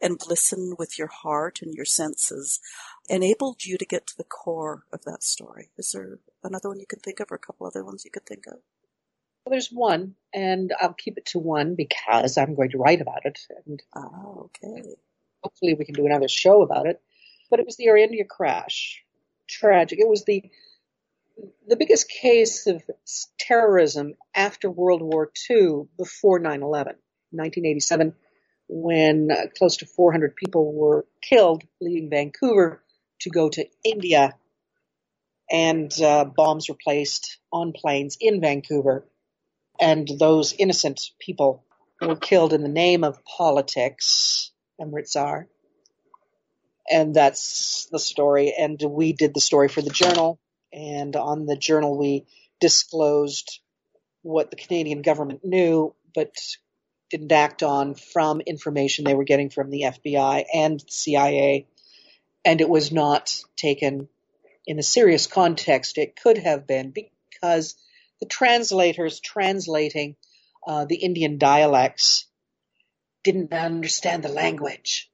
and 0.00 0.20
listen 0.28 0.74
with 0.78 0.98
your 0.98 1.08
heart 1.08 1.60
and 1.62 1.74
your 1.74 1.84
senses 1.84 2.60
enabled 3.08 3.64
you 3.64 3.78
to 3.78 3.84
get 3.84 4.06
to 4.06 4.16
the 4.16 4.24
core 4.24 4.84
of 4.92 5.04
that 5.04 5.22
story? 5.22 5.70
Is 5.76 5.92
there 5.92 6.18
another 6.42 6.68
one 6.68 6.80
you 6.80 6.86
can 6.86 7.00
think 7.00 7.20
of 7.20 7.30
or 7.30 7.36
a 7.36 7.38
couple 7.38 7.66
other 7.66 7.84
ones 7.84 8.04
you 8.04 8.10
could 8.10 8.26
think 8.26 8.46
of? 8.46 8.58
Well, 9.44 9.52
there's 9.52 9.70
one, 9.70 10.16
and 10.34 10.72
I'll 10.80 10.92
keep 10.92 11.18
it 11.18 11.26
to 11.26 11.38
one 11.38 11.76
because 11.76 12.36
I'm 12.36 12.54
going 12.54 12.70
to 12.70 12.78
write 12.78 13.00
about 13.00 13.24
it. 13.24 13.38
And 13.64 13.82
oh, 13.94 14.50
okay 14.56 14.96
hopefully 15.46 15.74
we 15.74 15.84
can 15.84 15.94
do 15.94 16.06
another 16.06 16.28
show 16.28 16.62
about 16.62 16.86
it. 16.86 17.00
But 17.50 17.60
it 17.60 17.66
was 17.66 17.76
the 17.76 17.86
Air 17.86 17.96
India 17.96 18.24
crash. 18.24 19.04
Tragic. 19.48 20.00
It 20.00 20.08
was 20.08 20.24
the 20.24 20.50
the 21.66 21.76
biggest 21.76 22.08
case 22.08 22.66
of 22.66 22.82
terrorism 23.38 24.14
after 24.34 24.70
World 24.70 25.02
War 25.02 25.30
II 25.50 25.84
before 25.98 26.38
9 26.38 26.62
11, 26.62 26.94
1987, 27.30 28.14
when 28.68 29.28
uh, 29.30 29.46
close 29.56 29.78
to 29.78 29.86
400 29.86 30.34
people 30.36 30.72
were 30.72 31.06
killed 31.22 31.64
leaving 31.80 32.10
Vancouver 32.10 32.82
to 33.20 33.30
go 33.30 33.48
to 33.48 33.66
India, 33.84 34.34
and 35.50 35.92
uh, 36.00 36.24
bombs 36.24 36.68
were 36.68 36.76
placed 36.82 37.38
on 37.52 37.72
planes 37.72 38.16
in 38.20 38.40
Vancouver. 38.40 39.06
And 39.80 40.08
those 40.18 40.54
innocent 40.58 41.00
people 41.20 41.64
were 42.00 42.16
killed 42.16 42.52
in 42.52 42.62
the 42.62 42.68
name 42.68 43.04
of 43.04 43.24
politics 43.24 44.50
Amritsar. 44.80 45.48
And 46.90 47.14
that's 47.14 47.88
the 47.90 47.98
story. 47.98 48.54
And 48.56 48.80
we 48.82 49.12
did 49.12 49.34
the 49.34 49.40
story 49.40 49.68
for 49.68 49.82
the 49.82 49.90
journal. 49.90 50.40
And 50.76 51.16
on 51.16 51.46
the 51.46 51.56
journal, 51.56 51.96
we 51.96 52.26
disclosed 52.60 53.60
what 54.20 54.50
the 54.50 54.56
Canadian 54.56 55.00
government 55.00 55.40
knew, 55.42 55.94
but 56.14 56.34
didn't 57.10 57.32
act 57.32 57.62
on 57.62 57.94
from 57.94 58.42
information 58.42 59.04
they 59.04 59.14
were 59.14 59.24
getting 59.24 59.48
from 59.48 59.70
the 59.70 59.82
FBI 59.82 60.44
and 60.52 60.84
CIA. 60.88 61.66
And 62.44 62.60
it 62.60 62.68
was 62.68 62.92
not 62.92 63.34
taken 63.56 64.08
in 64.66 64.78
a 64.78 64.82
serious 64.82 65.26
context. 65.26 65.96
It 65.96 66.20
could 66.20 66.38
have 66.38 66.66
been 66.66 66.92
because 66.92 67.76
the 68.20 68.26
translators 68.26 69.18
translating 69.20 70.16
uh, 70.66 70.84
the 70.84 70.96
Indian 70.96 71.38
dialects 71.38 72.26
didn't 73.24 73.52
understand 73.52 74.22
the 74.22 74.28
language. 74.28 75.10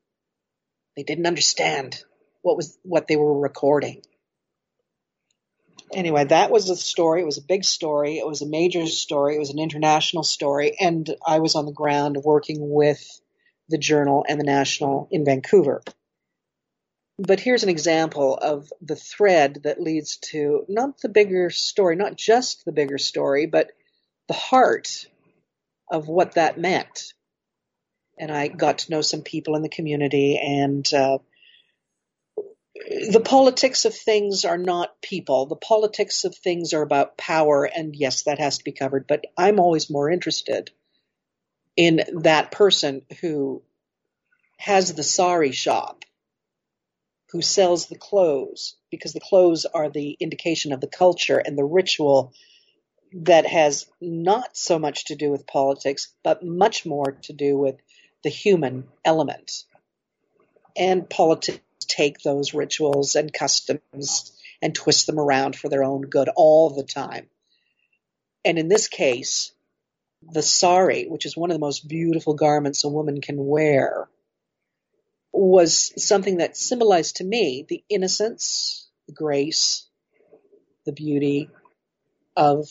They 0.97 1.05
didn't 1.05 1.27
understand 1.27 2.03
what 2.41 2.57
was 2.57 2.77
what 2.83 3.07
they 3.07 3.17
were 3.17 3.39
recording. 3.39 4.03
Anyway, 5.95 6.25
that 6.25 6.51
was 6.51 6.71
a 6.71 6.77
story. 6.77 7.21
It 7.21 7.27
was 7.27 7.39
a 7.39 7.43
big 7.43 7.65
story. 7.65 8.19
It 8.19 8.27
was 8.27 8.43
a 8.43 8.47
major 8.47 8.87
story. 8.87 9.37
It 9.37 9.41
was 9.41 9.51
an 9.51 9.59
international 9.59 10.25
story, 10.25 10.77
and 10.81 11.09
I 11.27 11.41
was 11.41 11.55
on 11.55 11.67
the 11.67 11.73
ground 11.73 12.17
working 12.25 12.59
with 12.71 13.05
the 13.69 13.79
Journal 13.79 14.25
and 14.29 14.41
the 14.41 14.45
National 14.45 15.09
in 15.11 15.25
Vancouver. 15.25 15.83
But 17.19 17.41
here's 17.41 17.63
an 17.63 17.69
example 17.69 18.37
of 18.37 18.73
the 18.81 18.97
thread 18.97 19.61
that 19.65 19.81
leads 19.81 20.17
to 20.31 20.65
not 20.69 21.01
the 21.01 21.09
bigger 21.09 21.51
story, 21.51 21.95
not 21.95 22.17
just 22.17 22.65
the 22.65 22.73
bigger 22.73 22.99
story, 22.99 23.47
but 23.47 23.71
the 24.29 24.35
heart 24.35 25.07
of 25.91 26.09
what 26.09 26.35
that 26.35 26.59
meant 26.59 27.13
and 28.19 28.31
I 28.31 28.49
got 28.49 28.79
to 28.79 28.91
know 28.91 29.01
some 29.01 29.23
people 29.23 29.57
in 29.57 29.63
the 29.63 29.69
community 29.69 30.39
and 30.39 30.89
uh, 30.95 31.19
the 32.75 33.23
politics 33.25 33.85
of 33.85 33.95
things 33.95 34.45
are 34.45 34.59
not 34.59 35.01
people. 35.03 35.47
The 35.47 35.57
politics 35.57 36.25
of 36.25 36.35
things 36.35 36.73
are 36.73 36.83
about 36.83 37.19
power, 37.19 37.65
and 37.65 37.95
yes, 37.95 38.23
that 38.23 38.39
has 38.39 38.59
to 38.59 38.65
be 38.65 38.73
covered. 38.73 39.07
But 39.07 39.27
I'm 39.37 39.61
always 39.61 39.91
more 39.91 40.11
interested 40.11 40.71
in 41.77 42.03
that 42.23 42.51
person 42.51 43.03
who 43.21 43.63
has 44.57 44.95
the 44.95 45.03
sari 45.03 45.53
shop, 45.53 46.05
who 47.31 47.43
sells 47.43 47.87
the 47.87 47.99
clothes, 47.99 48.77
because 48.91 49.13
the 49.13 49.21
clothes 49.21 49.67
are 49.67 49.91
the 49.91 50.17
indication 50.19 50.73
of 50.73 50.81
the 50.81 50.87
culture 50.87 51.39
and 51.39 51.57
the 51.59 51.65
ritual 51.65 52.33
that 53.13 53.47
has 53.47 53.87
not 54.01 54.57
so 54.57 54.79
much 54.79 55.07
to 55.07 55.15
do 55.15 55.31
with 55.31 55.47
politics, 55.47 56.15
but 56.23 56.43
much 56.43 56.87
more 56.87 57.19
to 57.23 57.35
do 57.35 57.59
with 57.59 57.77
the 58.25 58.31
human 58.31 58.89
element. 59.05 59.65
And 60.75 61.09
politics 61.11 61.61
take 61.93 62.21
those 62.21 62.55
rituals 62.55 63.15
and 63.15 63.33
customs 63.33 64.33
and 64.61 64.75
twist 64.75 65.07
them 65.07 65.19
around 65.19 65.57
for 65.57 65.69
their 65.69 65.85
own 65.85 66.03
good 66.03 66.29
all 66.35 66.71
the 66.71 66.85
time. 66.85 67.27
And 68.45 68.59
in 68.59 68.69
this 68.69 68.89
case, 68.89 69.53
the 70.23 70.43
sari, 70.43 71.07
which 71.07 71.27
is 71.27 71.37
one 71.37 71.51
of 71.51 71.55
the 71.55 71.67
most 71.67 71.87
beautiful 71.87 72.35
garments 72.35 72.85
a 72.85 72.89
woman 72.89 73.21
can 73.21 73.45
wear, 73.45 74.09
was 75.33 75.93
something 76.03 76.39
that 76.39 76.57
symbolized 76.57 77.17
to 77.17 77.25
me 77.25 77.65
the 77.69 77.83
innocence, 77.89 78.89
the 79.07 79.13
grace, 79.13 79.87
the 80.87 80.93
beauty 80.93 81.51
of 82.37 82.69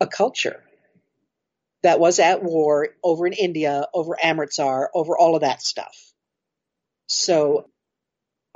a 0.00 0.06
culture 0.06 0.62
that 1.82 2.00
was 2.00 2.18
at 2.18 2.42
war 2.42 2.88
over 3.02 3.26
in 3.26 3.32
India, 3.32 3.86
over 3.94 4.16
Amritsar, 4.22 4.90
over 4.94 5.16
all 5.16 5.34
of 5.34 5.42
that 5.42 5.62
stuff. 5.62 6.12
So 7.06 7.68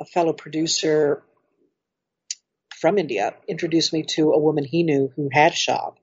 a 0.00 0.04
fellow 0.04 0.32
producer 0.32 1.22
from 2.80 2.96
India 2.96 3.34
introduced 3.46 3.92
me 3.92 4.02
to 4.02 4.32
a 4.32 4.38
woman 4.38 4.64
he 4.64 4.82
knew 4.82 5.12
who 5.14 5.28
had 5.30 5.52
a 5.52 5.56
shop, 5.56 5.98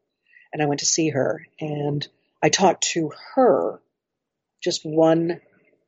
and 0.53 0.61
I 0.61 0.67
went 0.67 0.81
to 0.81 0.85
see 0.85 1.09
her. 1.09 1.45
And 1.59 2.07
I 2.41 2.49
talked 2.49 2.83
to 2.91 3.11
her, 3.33 3.81
just 4.61 4.85
one 4.85 5.41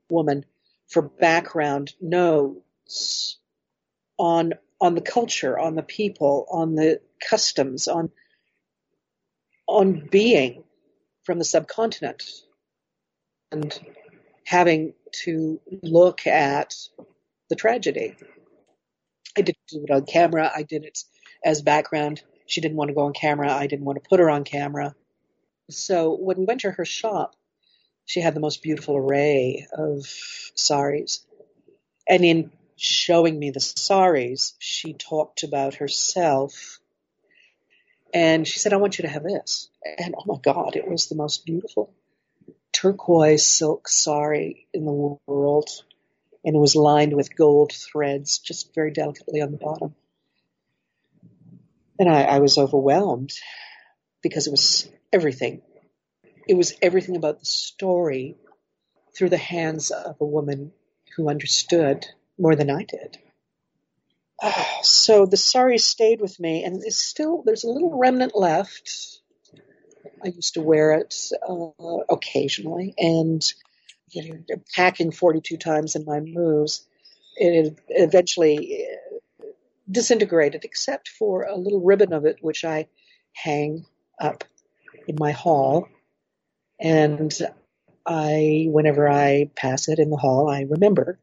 woman, 0.10 0.45
for 0.88 1.04
background 1.04 1.93
notes 2.02 3.38
on 4.17 4.54
on 4.82 4.95
the 4.95 5.02
culture, 5.02 5.60
on 5.60 5.76
the 5.76 5.84
people, 5.84 6.48
on 6.50 6.74
the 6.74 7.02
customs, 7.30 7.88
on 7.88 8.10
on 9.67 10.08
being 10.10 10.63
from 11.24 11.38
the 11.38 11.45
subcontinent, 11.45 12.24
and 13.52 13.80
having 14.43 14.93
to 15.12 15.62
look 15.84 16.26
at 16.26 16.74
the 17.49 17.55
tragedy. 17.55 18.15
I 19.38 19.41
didn't 19.41 19.57
do 19.69 19.83
it 19.83 19.91
on 19.91 20.05
camera. 20.05 20.51
I 20.53 20.63
did 20.63 20.85
it 20.85 20.99
as 21.43 21.62
background. 21.62 22.21
She 22.45 22.62
didn't 22.62 22.77
want 22.77 22.89
to 22.89 22.95
go 22.95 23.05
on 23.05 23.13
camera. 23.13 23.51
I 23.51 23.67
didn't 23.67 23.85
want 23.85 24.01
to 24.01 24.07
put 24.09 24.19
her 24.19 24.29
on 24.29 24.43
camera. 24.43 24.95
So 25.69 26.15
when 26.15 26.38
we 26.38 26.45
went 26.45 26.62
to 26.62 26.71
her 26.71 26.85
shop, 26.85 27.35
she 28.05 28.21
had 28.21 28.33
the 28.33 28.39
most 28.39 28.63
beautiful 28.63 28.97
array 28.97 29.67
of 29.71 30.05
saris. 30.55 31.25
And 32.07 32.25
in 32.25 32.51
showing 32.75 33.38
me 33.38 33.51
the 33.51 33.59
saris, 33.59 34.55
she 34.57 34.93
talked 34.93 35.43
about 35.43 35.75
herself. 35.75 36.79
And 38.13 38.47
she 38.47 38.57
said, 38.57 38.73
I 38.73 38.77
want 38.77 38.97
you 38.97 39.03
to 39.03 39.09
have 39.09 39.23
this. 39.23 39.69
And 39.99 40.15
oh 40.17 40.23
my 40.25 40.39
God, 40.41 40.75
it 40.75 40.88
was 40.88 41.07
the 41.07 41.15
most 41.15 41.45
beautiful 41.45 41.93
turquoise 42.71 43.47
silk 43.47 43.88
sari 43.88 44.67
in 44.73 44.85
the 44.85 45.17
world. 45.27 45.69
And 46.43 46.56
it 46.56 46.60
was 46.60 46.75
lined 46.75 47.15
with 47.15 47.36
gold 47.36 47.73
threads, 47.73 48.39
just 48.39 48.73
very 48.73 48.91
delicately 48.91 49.41
on 49.41 49.52
the 49.52 49.58
bottom. 49.58 49.95
And 51.99 52.08
I, 52.10 52.23
I 52.23 52.39
was 52.39 52.58
overwhelmed 52.58 53.34
because 54.21 54.47
it 54.47 54.52
was 54.52 54.89
everything. 55.12 55.62
It 56.47 56.56
was 56.56 56.73
everything 56.82 57.15
about 57.15 57.39
the 57.39 57.45
story 57.45 58.38
through 59.15 59.30
the 59.30 59.38
hands 59.38 59.91
of 59.91 60.15
a 60.21 60.25
woman 60.25 60.71
who 61.15 61.30
understood 61.30 62.08
more 62.38 62.56
than 62.56 62.69
I 62.69 62.84
did. 62.84 63.17
so 64.82 65.25
the 65.25 65.38
sari 65.38 65.78
stayed 65.78 66.21
with 66.21 66.39
me, 66.39 66.63
and 66.63 66.82
it's 66.84 66.97
still 66.97 67.43
there's 67.45 67.63
a 67.63 67.69
little 67.69 67.97
remnant 67.97 68.36
left. 68.36 69.19
I 70.23 70.30
used 70.30 70.54
to 70.56 70.62
wear 70.62 70.93
it 70.93 71.15
uh, 71.47 71.97
occasionally, 72.10 72.93
and 72.97 73.41
you 74.12 74.34
know, 74.34 74.56
packing 74.76 75.12
42 75.12 75.58
times 75.58 75.95
in 75.95 76.06
my 76.06 76.19
moves, 76.19 76.88
it 77.36 77.80
eventually 77.89 78.86
uh, 78.86 79.45
disintegrated, 79.89 80.65
except 80.65 81.10
for 81.10 81.43
a 81.43 81.56
little 81.56 81.82
ribbon 81.82 82.13
of 82.13 82.26
it, 82.26 82.38
which 82.41 82.65
I 82.65 82.88
hang 83.34 83.86
up 84.19 84.43
in 85.08 85.15
my 85.19 85.32
hall. 85.32 85.88
And 86.80 87.34
I, 88.06 88.67
whenever 88.69 89.10
I 89.10 89.50
pass 89.56 89.88
it 89.88 90.00
in 90.00 90.10
the 90.10 90.17
hall, 90.17 90.50
I 90.50 90.62
remember 90.62 91.19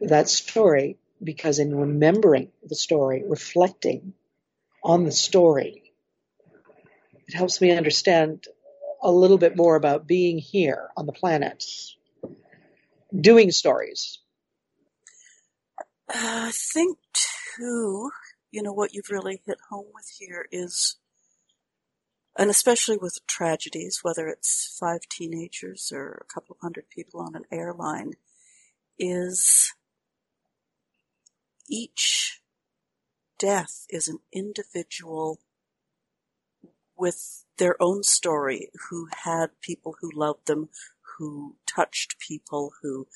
that 0.00 0.28
story 0.28 0.98
because 1.22 1.58
in 1.58 1.74
remembering 1.76 2.50
the 2.62 2.74
story, 2.74 3.22
reflecting 3.26 4.14
on 4.82 5.04
the 5.04 5.12
story, 5.12 5.92
it 7.28 7.34
helps 7.34 7.60
me 7.60 7.70
understand 7.70 8.46
a 9.02 9.10
little 9.10 9.38
bit 9.38 9.56
more 9.56 9.76
about 9.76 10.06
being 10.06 10.38
here 10.38 10.88
on 10.96 11.06
the 11.06 11.12
planet, 11.12 11.64
doing 13.18 13.50
stories. 13.50 14.18
Uh, 16.08 16.48
I 16.48 16.50
think 16.52 16.98
too, 17.56 18.10
you 18.50 18.62
know, 18.62 18.72
what 18.72 18.94
you've 18.94 19.10
really 19.10 19.40
hit 19.46 19.58
home 19.70 19.86
with 19.94 20.08
here 20.18 20.46
is 20.50 20.96
and 22.38 22.48
especially 22.48 22.96
with 22.96 23.26
tragedies, 23.26 24.00
whether 24.02 24.28
it's 24.28 24.76
five 24.78 25.00
teenagers 25.10 25.92
or 25.94 26.24
a 26.24 26.32
couple 26.32 26.54
of 26.54 26.60
hundred 26.62 26.88
people 26.88 27.20
on 27.20 27.34
an 27.34 27.44
airline, 27.50 28.12
is 28.98 29.74
each 31.68 32.40
death 33.38 33.84
is 33.90 34.08
an 34.08 34.18
individual 34.32 35.40
with 36.96 37.44
their 37.60 37.80
own 37.80 38.02
story 38.02 38.70
who 38.88 39.06
had 39.24 39.50
people 39.60 39.94
who 40.00 40.10
loved 40.12 40.46
them, 40.46 40.70
who 41.18 41.56
touched 41.66 42.18
people, 42.18 42.72
who 42.82 43.06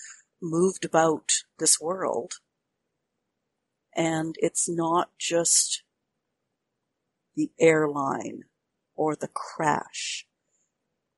moved 0.40 0.84
about 0.84 1.42
this 1.58 1.80
world. 1.80 2.34
And 3.96 4.36
it's 4.38 4.68
not 4.68 5.10
just 5.18 5.82
the 7.34 7.50
airline 7.58 8.44
or 8.94 9.16
the 9.16 9.28
crash. 9.28 10.26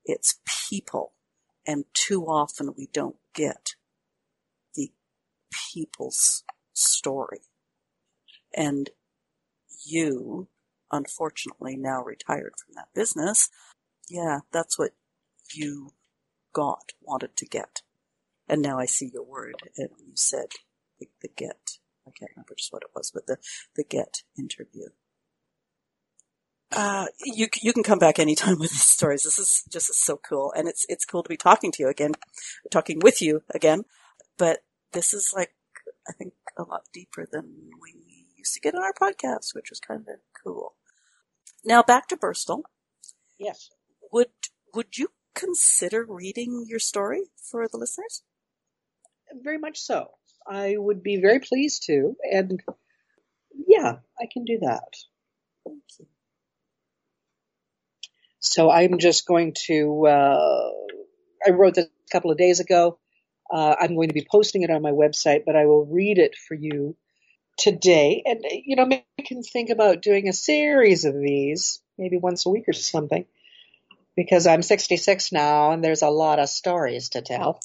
It's 0.05 0.41
people. 0.69 1.13
And 1.67 1.85
too 1.93 2.27
often 2.27 2.75
we 2.79 2.89
don't 2.93 3.17
get 3.35 3.75
the 4.77 4.93
people's 5.73 6.45
story. 6.73 7.41
And 8.55 8.91
you, 9.85 10.47
unfortunately 10.91 11.77
now 11.77 12.03
retired 12.03 12.55
from 12.57 12.75
that 12.75 12.89
business, 12.95 13.51
yeah, 14.09 14.41
that's 14.53 14.79
what 14.79 14.93
you 15.55 15.93
got, 16.53 16.93
wanted 17.03 17.37
to 17.37 17.47
get. 17.47 17.83
And 18.49 18.63
now 18.63 18.79
I 18.79 18.87
see 18.87 19.11
your 19.13 19.25
word, 19.25 19.57
and 19.77 19.91
you 19.99 20.13
said 20.15 20.47
the, 21.01 21.09
the 21.21 21.29
get. 21.29 21.79
I 22.07 22.11
can't 22.17 22.31
remember 22.37 22.55
just 22.57 22.73
what 22.73 22.83
it 22.83 22.91
was, 22.95 23.11
but 23.11 23.27
the, 23.27 23.39
the 23.75 23.83
get 23.83 24.23
interview. 24.39 24.87
Uh, 26.73 27.07
you 27.25 27.47
you 27.63 27.73
can 27.73 27.83
come 27.83 27.99
back 27.99 28.19
anytime 28.19 28.59
with 28.61 28.71
these 28.71 28.83
stories. 28.83 29.23
This 29.23 29.39
is 29.39 29.65
just 29.71 29.95
so 29.95 30.17
cool, 30.17 30.53
and 30.57 30.69
it's 30.69 30.85
it's 30.89 31.05
cool 31.05 31.23
to 31.23 31.29
be 31.29 31.37
talking 31.37 31.73
to 31.73 31.83
you 31.83 31.89
again, 31.89 32.13
talking 32.71 33.01
with 33.01 33.23
you 33.23 33.43
again. 33.55 33.85
But 34.39 34.63
this 34.93 35.15
is 35.15 35.33
like 35.35 35.55
I 36.09 36.13
think 36.13 36.35
a 36.57 36.63
lot 36.63 36.83
deeper 36.93 37.27
than 37.31 37.71
we 37.81 38.26
used 38.47 38.55
to 38.55 38.61
get 38.61 38.75
on 38.75 38.83
our 38.83 38.93
podcast, 38.93 39.55
which 39.55 39.71
was 39.71 39.81
kind 39.81 40.05
of 40.09 40.21
cool. 40.43 40.75
Now 41.65 41.83
back 41.83 42.07
to 42.09 42.17
Burstall. 42.17 42.63
Yes. 43.39 43.71
Would 44.13 44.31
would 44.73 44.97
you 44.97 45.09
consider 45.35 46.07
reading 46.09 46.65
your 46.69 46.79
story 46.79 47.23
for 47.51 47.67
the 47.69 47.77
listeners? 47.77 48.23
Very 49.43 49.59
much 49.59 49.81
so. 49.81 50.11
I 50.49 50.75
would 50.77 51.03
be 51.03 51.21
very 51.21 51.41
pleased 51.41 51.85
to, 51.87 52.15
and 52.23 52.63
yeah, 53.67 53.97
I 54.21 54.27
can 54.33 54.45
do 54.45 54.59
that. 54.61 54.93
Thank 55.67 55.83
you. 55.99 56.07
So 58.39 58.71
I'm 58.71 58.99
just 58.99 59.27
going 59.27 59.55
to, 59.67 60.07
uh, 60.07 60.71
I 61.45 61.51
wrote 61.51 61.75
this 61.75 61.87
a 61.87 62.13
couple 62.13 62.31
of 62.31 62.39
days 62.39 62.61
ago. 62.61 63.01
Uh, 63.53 63.75
I'm 63.81 63.97
going 63.97 64.09
to 64.09 64.15
be 64.15 64.27
posting 64.31 64.63
it 64.63 64.71
on 64.71 64.83
my 64.83 64.93
website, 64.93 65.41
but 65.45 65.57
I 65.57 65.67
will 65.67 65.85
read 65.85 66.19
it 66.19 66.37
for 66.37 66.55
you 66.55 66.97
today. 67.57 68.23
And, 68.25 68.45
you 68.65 68.77
know, 68.77 68.87
maybe 68.87 69.05
I 69.19 69.23
can 69.23 69.43
think 69.43 69.71
about 69.71 70.03
doing 70.03 70.29
a 70.29 70.33
series 70.33 71.05
of 71.05 71.15
these, 71.15 71.81
maybe 71.99 72.17
once 72.19 72.47
a 72.47 72.51
week 72.51 72.65
or 72.69 72.73
something, 72.73 73.25
because 74.17 74.47
I'm 74.47 74.63
66 74.63 75.33
now 75.33 75.73
and 75.73 75.83
there's 75.83 76.03
a 76.03 76.09
lot 76.09 76.39
of 76.39 76.49
stories 76.49 77.11
to 77.11 77.23
tell. 77.23 77.61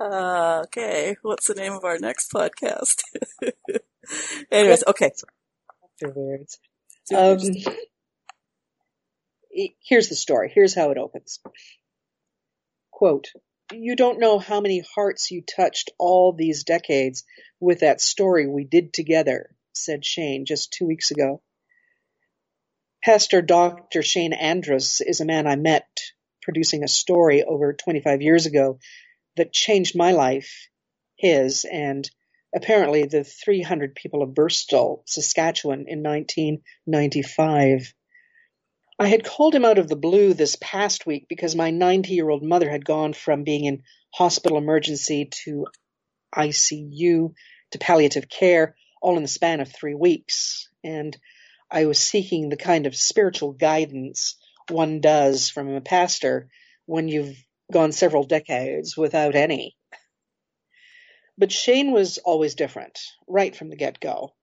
uh, 0.00 0.62
okay. 0.66 1.16
What's 1.22 1.46
the 1.46 1.54
name 1.54 1.72
of 1.72 1.84
our 1.84 1.98
next 1.98 2.30
podcast? 2.32 3.02
Anyways, 4.50 4.84
okay. 4.86 5.10
Afterwards. 6.02 6.58
Um, 7.14 7.38
here's 9.82 10.08
the 10.08 10.14
story. 10.14 10.50
Here's 10.54 10.74
how 10.74 10.90
it 10.90 10.98
opens. 10.98 11.40
Quote, 12.90 13.32
you 13.72 13.96
don't 13.96 14.20
know 14.20 14.38
how 14.38 14.60
many 14.60 14.82
hearts 14.94 15.30
you 15.30 15.42
touched 15.42 15.90
all 15.98 16.32
these 16.32 16.64
decades 16.64 17.24
with 17.60 17.80
that 17.80 18.00
story 18.00 18.46
we 18.46 18.64
did 18.64 18.92
together, 18.92 19.50
said 19.72 20.04
Shane 20.04 20.44
just 20.46 20.72
two 20.72 20.86
weeks 20.86 21.10
ago. 21.10 21.42
Pastor 23.04 23.42
Dr. 23.42 24.02
Shane 24.02 24.32
Andrus 24.32 25.00
is 25.00 25.20
a 25.20 25.24
man 25.24 25.46
I 25.46 25.56
met 25.56 25.86
producing 26.42 26.84
a 26.84 26.88
story 26.88 27.42
over 27.42 27.72
25 27.72 28.22
years 28.22 28.46
ago 28.46 28.78
that 29.36 29.52
changed 29.52 29.96
my 29.96 30.12
life, 30.12 30.68
his, 31.16 31.64
and 31.64 32.08
apparently 32.54 33.04
the 33.04 33.24
300 33.24 33.94
people 33.94 34.22
of 34.22 34.30
Burstall, 34.30 35.02
Saskatchewan 35.06 35.86
in 35.88 36.02
1995. 36.02 37.94
I 38.98 39.08
had 39.08 39.24
called 39.24 39.54
him 39.54 39.64
out 39.66 39.78
of 39.78 39.88
the 39.88 39.96
blue 39.96 40.34
this 40.34 40.56
past 40.60 41.06
week 41.06 41.26
because 41.28 41.56
my 41.56 41.70
90 41.70 42.14
year 42.14 42.30
old 42.30 42.42
mother 42.42 42.70
had 42.70 42.84
gone 42.84 43.12
from 43.12 43.44
being 43.44 43.66
in 43.66 43.82
hospital 44.14 44.58
emergency 44.58 45.28
to 45.44 45.66
ICU 46.34 47.34
to 47.72 47.78
palliative 47.78 48.28
care 48.28 48.76
all 49.02 49.16
in 49.16 49.22
the 49.22 49.28
span 49.28 49.60
of 49.60 49.72
three 49.72 49.94
weeks. 49.94 50.68
And 50.84 51.16
I 51.70 51.86
was 51.86 51.98
seeking 51.98 52.48
the 52.48 52.56
kind 52.56 52.86
of 52.86 52.96
spiritual 52.96 53.52
guidance 53.52 54.36
one 54.70 55.00
does 55.00 55.50
from 55.50 55.68
a 55.68 55.82
pastor 55.82 56.48
when 56.86 57.08
you've 57.08 57.36
gone 57.72 57.92
several 57.92 58.24
decades 58.24 58.96
without 58.96 59.34
any. 59.34 59.76
But 61.38 61.52
Shane 61.52 61.92
was 61.92 62.18
always 62.18 62.54
different, 62.54 62.98
right 63.28 63.54
from 63.56 63.70
the 63.70 63.76
get 63.76 64.00
go. 64.00 64.35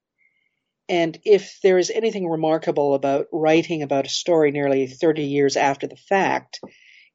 And 0.90 1.18
if 1.24 1.60
there 1.64 1.78
is 1.78 1.90
anything 1.90 2.30
remarkable 2.30 2.94
about 2.94 3.28
writing 3.32 3.84
about 3.84 4.06
a 4.06 4.10
story 4.10 4.52
nearly 4.52 4.88
30 4.88 5.24
years 5.24 5.56
after 5.56 5.88
the 5.88 5.96
fact, 5.96 6.60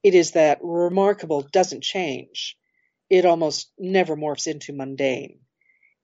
it 0.03 0.15
is 0.15 0.33
that 0.33 0.61
remarkable 0.63 1.43
doesn't 1.43 1.83
change. 1.83 2.57
It 3.11 3.27
almost 3.27 3.71
never 3.79 4.17
morphs 4.17 4.47
into 4.47 4.73
mundane. 4.73 5.41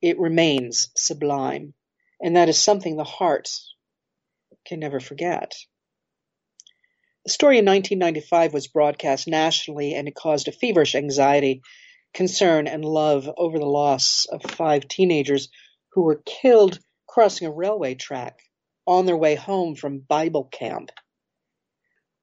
It 0.03 0.19
remains 0.19 0.91
sublime. 0.97 1.75
And 2.21 2.37
that 2.37 2.49
is 2.49 2.59
something 2.59 2.97
the 2.97 3.05
heart 3.05 3.49
can 4.67 4.81
never 4.81 5.01
forget. 5.01 5.55
The 7.25 7.33
story 7.33 7.59
in 7.59 7.65
1995 7.65 8.53
was 8.53 8.69
broadcast 8.69 9.27
nationally 9.27 9.95
and 9.95 10.07
it 10.07 10.15
caused 10.15 10.49
a 10.49 10.53
feverish 10.53 10.95
anxiety, 10.95 11.63
concern, 12.13 12.67
and 12.67 12.85
love 12.85 13.31
over 13.39 13.59
the 13.59 13.65
loss 13.65 14.27
of 14.31 14.43
five 14.43 14.87
teenagers 14.89 15.49
who 15.93 16.03
were 16.03 16.23
killed 16.27 16.79
crossing 17.15 17.47
a 17.47 17.51
railway 17.53 17.95
track 17.95 18.43
on 18.89 19.07
their 19.07 19.17
way 19.17 19.37
home 19.37 19.77
from 19.77 20.01
Bible 20.01 20.43
camp. 20.51 20.91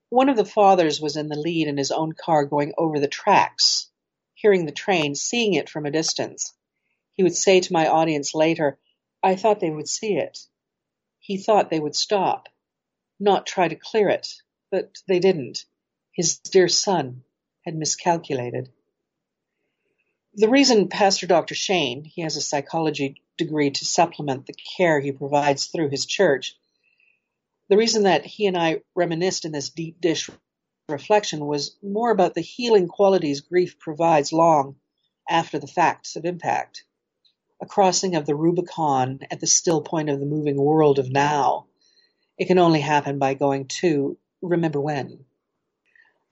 One 0.10 0.28
of 0.28 0.36
the 0.36 0.44
fathers 0.44 1.00
was 1.00 1.16
in 1.16 1.30
the 1.30 1.40
lead 1.40 1.70
in 1.70 1.78
his 1.78 1.92
own 1.92 2.12
car 2.12 2.44
going 2.44 2.74
over 2.78 3.00
the 3.00 3.08
tracks, 3.08 3.90
hearing 4.34 4.66
the 4.66 4.74
train, 4.74 5.16
seeing 5.16 5.54
it 5.54 5.70
from 5.70 5.86
a 5.86 5.92
distance. 5.92 6.54
He 7.14 7.24
would 7.24 7.38
say 7.38 7.62
to 7.62 7.72
my 7.72 7.88
audience 7.88 8.36
later, 8.36 8.78
I 9.24 9.38
thought 9.38 9.62
they 9.62 9.70
would 9.70 9.88
see 9.88 10.18
it. 10.18 10.38
He 11.20 11.38
thought 11.38 11.70
they 11.70 11.80
would 11.80 11.96
stop, 11.96 12.50
not 13.18 13.48
try 13.48 13.70
to 13.70 13.76
clear 13.76 14.10
it, 14.10 14.28
but 14.72 14.92
they 15.08 15.20
didn't. 15.20 15.64
His 16.12 16.38
dear 16.40 16.68
son 16.68 17.24
had 17.64 17.76
miscalculated. 17.76 18.70
The 20.34 20.50
reason 20.50 20.90
Pastor 20.90 21.28
Dr. 21.28 21.56
Shane, 21.56 22.04
he 22.04 22.24
has 22.24 22.36
a 22.36 22.42
psychology 22.42 23.22
degree 23.44 23.72
to 23.72 23.86
supplement 23.86 24.46
the 24.46 24.54
care 24.78 25.00
he 25.00 25.12
provides 25.12 25.66
through 25.66 25.90
his 25.90 26.06
church, 26.06 26.56
the 27.70 27.78
reason 27.78 28.04
that 28.04 28.26
he 28.26 28.48
and 28.48 28.58
I 28.58 28.82
reminisced 28.96 29.46
in 29.46 29.52
this 29.52 29.70
deep 29.70 30.02
dish 30.02 30.30
reflection 30.90 31.46
was 31.46 31.76
more 31.82 32.12
about 32.12 32.36
the 32.36 32.42
healing 32.42 32.88
qualities 32.88 33.42
grief 33.42 33.80
provides 33.80 34.34
long 34.34 34.76
after 35.30 35.58
the 35.58 35.68
facts 35.68 36.16
of 36.16 36.26
impact. 36.26 36.84
A 37.62 37.66
crossing 37.66 38.16
of 38.16 38.26
the 38.26 38.36
Rubicon 38.36 39.20
at 39.32 39.40
the 39.40 39.48
still 39.48 39.82
point 39.82 40.10
of 40.10 40.20
the 40.20 40.26
moving 40.26 40.58
world 40.58 41.00
of 41.00 41.10
now. 41.10 41.68
It 42.38 42.48
can 42.48 42.60
only 42.60 42.82
happen 42.82 43.20
by 43.20 43.36
going 43.36 43.68
to 43.80 44.18
remember 44.42 44.82
when. 44.82 45.26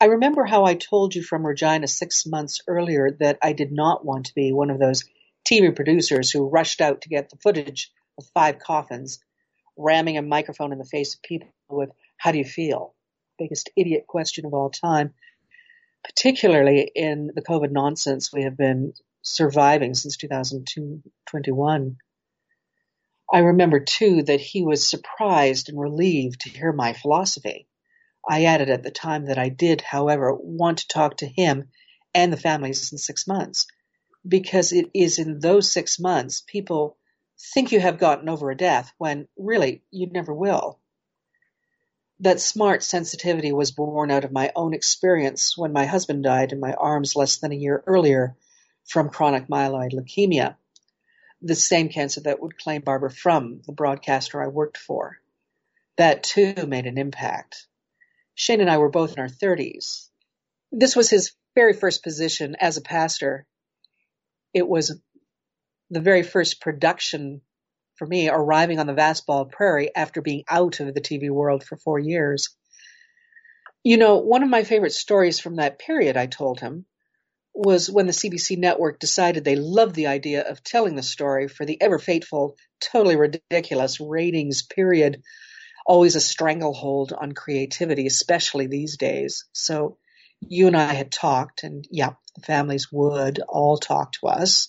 I 0.02 0.06
remember 0.06 0.46
how 0.46 0.66
I 0.66 0.76
told 0.76 1.16
you 1.16 1.24
from 1.24 1.46
Regina 1.46 1.88
six 1.88 2.26
months 2.26 2.62
earlier 2.68 3.12
that 3.20 3.38
I 3.42 3.54
did 3.54 3.72
not 3.72 4.06
want 4.06 4.26
to 4.26 4.36
be 4.36 4.52
one 4.52 4.70
of 4.70 4.80
those 4.80 5.04
TV 5.46 5.76
producers 5.76 6.32
who 6.32 6.50
rushed 6.50 6.82
out 6.82 7.02
to 7.02 7.10
get 7.10 7.30
the 7.30 7.38
footage 7.38 7.92
of 8.18 8.26
five 8.34 8.60
coffins, 8.60 9.20
ramming 9.78 10.18
a 10.18 10.22
microphone 10.22 10.72
in 10.72 10.78
the 10.78 10.86
face 10.86 11.16
of 11.16 11.22
people 11.22 11.50
with, 11.70 11.90
How 12.18 12.32
do 12.32 12.38
you 12.38 12.46
feel? 12.46 12.94
Biggest 13.38 13.70
idiot 13.76 14.06
question 14.08 14.46
of 14.46 14.54
all 14.54 14.70
time, 14.70 15.14
particularly 16.04 16.92
in 16.94 17.32
the 17.34 17.42
COVID 17.42 17.72
nonsense 17.72 18.32
we 18.32 18.44
have 18.44 18.58
been 18.58 18.94
surviving 19.22 19.94
since 19.94 20.18
2021. 20.18 21.98
I 23.32 23.40
remember 23.40 23.80
too 23.80 24.24
that 24.24 24.42
he 24.42 24.64
was 24.64 24.88
surprised 24.88 25.70
and 25.70 25.80
relieved 25.80 26.42
to 26.42 26.50
hear 26.50 26.72
my 26.72 26.94
philosophy. 26.94 27.68
I 28.28 28.46
added 28.46 28.70
at 28.70 28.84
the 28.84 28.92
time 28.92 29.26
that 29.26 29.38
I 29.38 29.50
did, 29.50 29.82
however, 29.82 30.34
want 30.34 30.80
to 30.80 30.88
talk 30.88 31.18
to 31.18 31.28
him 31.28 31.70
and 32.14 32.34
the 32.34 32.38
families 32.38 32.92
in 32.92 32.98
six 32.98 33.28
months 33.28 33.68
because 34.28 34.72
it 34.72 34.90
is 34.94 35.20
in 35.20 35.40
those 35.40 35.72
six 35.72 36.00
months 36.00 36.44
people 36.46 36.98
think 37.54 37.72
you 37.72 37.80
have 37.80 38.00
gotten 38.00 38.30
over 38.30 38.52
a 38.52 38.58
death 38.58 38.92
when 38.98 39.28
really 39.38 39.82
you 39.92 40.08
never 40.08 40.34
will. 40.34 40.80
That 42.20 42.42
smart 42.42 42.84
sensitivity 42.84 43.54
was 43.54 43.72
born 43.72 44.12
out 44.12 44.26
of 44.26 44.32
my 44.32 44.52
own 44.56 44.74
experience 44.74 45.58
when 45.58 45.72
my 45.72 45.86
husband 45.86 46.24
died 46.24 46.52
in 46.52 46.60
my 46.60 46.74
arms 46.74 47.16
less 47.16 47.38
than 47.38 47.54
a 47.54 47.56
year 47.56 47.82
earlier 47.88 48.36
from 48.86 49.10
chronic 49.10 49.48
myeloid 49.48 49.94
leukemia, 49.94 50.58
the 51.42 51.56
same 51.56 51.88
cancer 51.88 52.22
that 52.22 52.42
would 52.42 52.58
claim 52.58 52.82
Barbara 52.82 53.12
Frum, 53.12 53.62
the 53.66 53.72
broadcaster 53.72 54.44
I 54.44 54.48
worked 54.48 54.78
for. 54.78 55.18
That 55.96 56.24
too 56.24 56.54
made 56.68 56.88
an 56.88 56.98
impact. 56.98 57.68
Shane 58.36 58.62
and 58.62 58.70
I 58.70 58.78
were 58.78 58.90
both 58.90 59.14
in 59.14 59.20
our 59.20 59.30
30s. 59.30 60.10
This 60.72 60.96
was 60.96 61.10
his 61.10 61.32
very 61.56 61.74
first 61.74 62.04
position 62.04 62.56
as 62.60 62.78
a 62.78 62.82
pastor. 62.82 63.46
It 64.54 64.68
was 64.68 65.00
the 65.90 66.02
very 66.02 66.24
first 66.24 66.62
production 66.62 67.42
for 67.96 68.08
me 68.08 68.30
arriving 68.30 68.80
on 68.80 68.88
the 68.88 68.94
vast 68.94 69.26
bald 69.26 69.52
prairie 69.52 69.94
after 69.96 70.22
being 70.22 70.44
out 70.50 70.80
of 70.80 70.94
the 70.94 71.02
TV 71.02 71.30
world 71.30 71.64
for 71.64 71.78
four 71.78 72.00
years. 72.00 72.50
You 73.84 73.98
know, 73.98 74.18
one 74.18 74.44
of 74.44 74.50
my 74.50 74.64
favorite 74.64 74.94
stories 74.94 75.40
from 75.40 75.56
that 75.56 75.80
period, 75.80 76.18
I 76.18 76.26
told 76.26 76.60
him, 76.60 76.86
was 77.54 77.90
when 77.90 78.06
the 78.06 78.14
CBC 78.14 78.58
network 78.58 79.00
decided 79.00 79.44
they 79.44 79.56
loved 79.56 79.96
the 79.96 80.08
idea 80.08 80.48
of 80.48 80.64
telling 80.64 80.96
the 80.96 81.04
story 81.04 81.48
for 81.48 81.66
the 81.66 81.82
ever 81.82 82.00
fateful, 82.00 82.56
totally 82.80 83.16
ridiculous 83.16 84.00
ratings 84.00 84.62
period 84.62 85.22
always 85.90 86.16
a 86.16 86.22
stranglehold 86.22 87.14
on 87.20 87.32
creativity, 87.32 88.06
especially 88.06 88.68
these 88.68 88.96
days. 88.96 89.46
So 89.54 89.98
you 90.40 90.68
and 90.68 90.78
I 90.78 90.94
had 90.94 91.12
talked, 91.12 91.64
and 91.64 91.86
yeah, 91.90 92.12
families 92.40 92.92
would 92.92 93.40
all 93.48 93.78
talk 93.78 94.14
to 94.14 94.28
us 94.28 94.68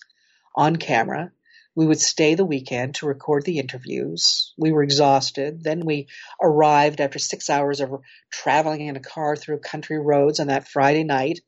on 0.55 0.75
camera. 0.75 1.31
We 1.75 1.85
would 1.85 1.99
stay 1.99 2.35
the 2.35 2.45
weekend 2.45 2.95
to 2.95 3.05
record 3.05 3.45
the 3.45 3.59
interviews. 3.59 4.53
We 4.57 4.71
were 4.71 4.83
exhausted. 4.83 5.63
Then 5.63 5.85
we 5.85 6.07
arrived 6.41 6.99
after 6.99 7.17
six 7.17 7.49
hours 7.49 7.79
of 7.79 8.01
traveling 8.29 8.81
in 8.81 8.97
a 8.97 9.01
car 9.01 9.35
through 9.35 9.59
country 9.59 9.99
roads 9.99 10.39
on 10.39 10.47
that 10.47 10.67
Friday 10.67 11.05
night. 11.05 11.39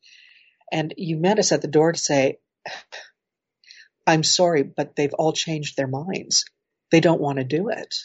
And 0.72 0.94
you 0.96 1.18
met 1.18 1.38
us 1.38 1.52
at 1.52 1.60
the 1.60 1.68
door 1.68 1.92
to 1.92 1.98
say, 1.98 2.38
I'm 4.06 4.22
sorry, 4.22 4.62
but 4.62 4.96
they've 4.96 5.14
all 5.14 5.32
changed 5.32 5.76
their 5.76 5.86
minds. 5.86 6.44
They 6.90 7.00
don't 7.00 7.20
want 7.20 7.38
to 7.38 7.44
do 7.44 7.70
it. 7.70 7.96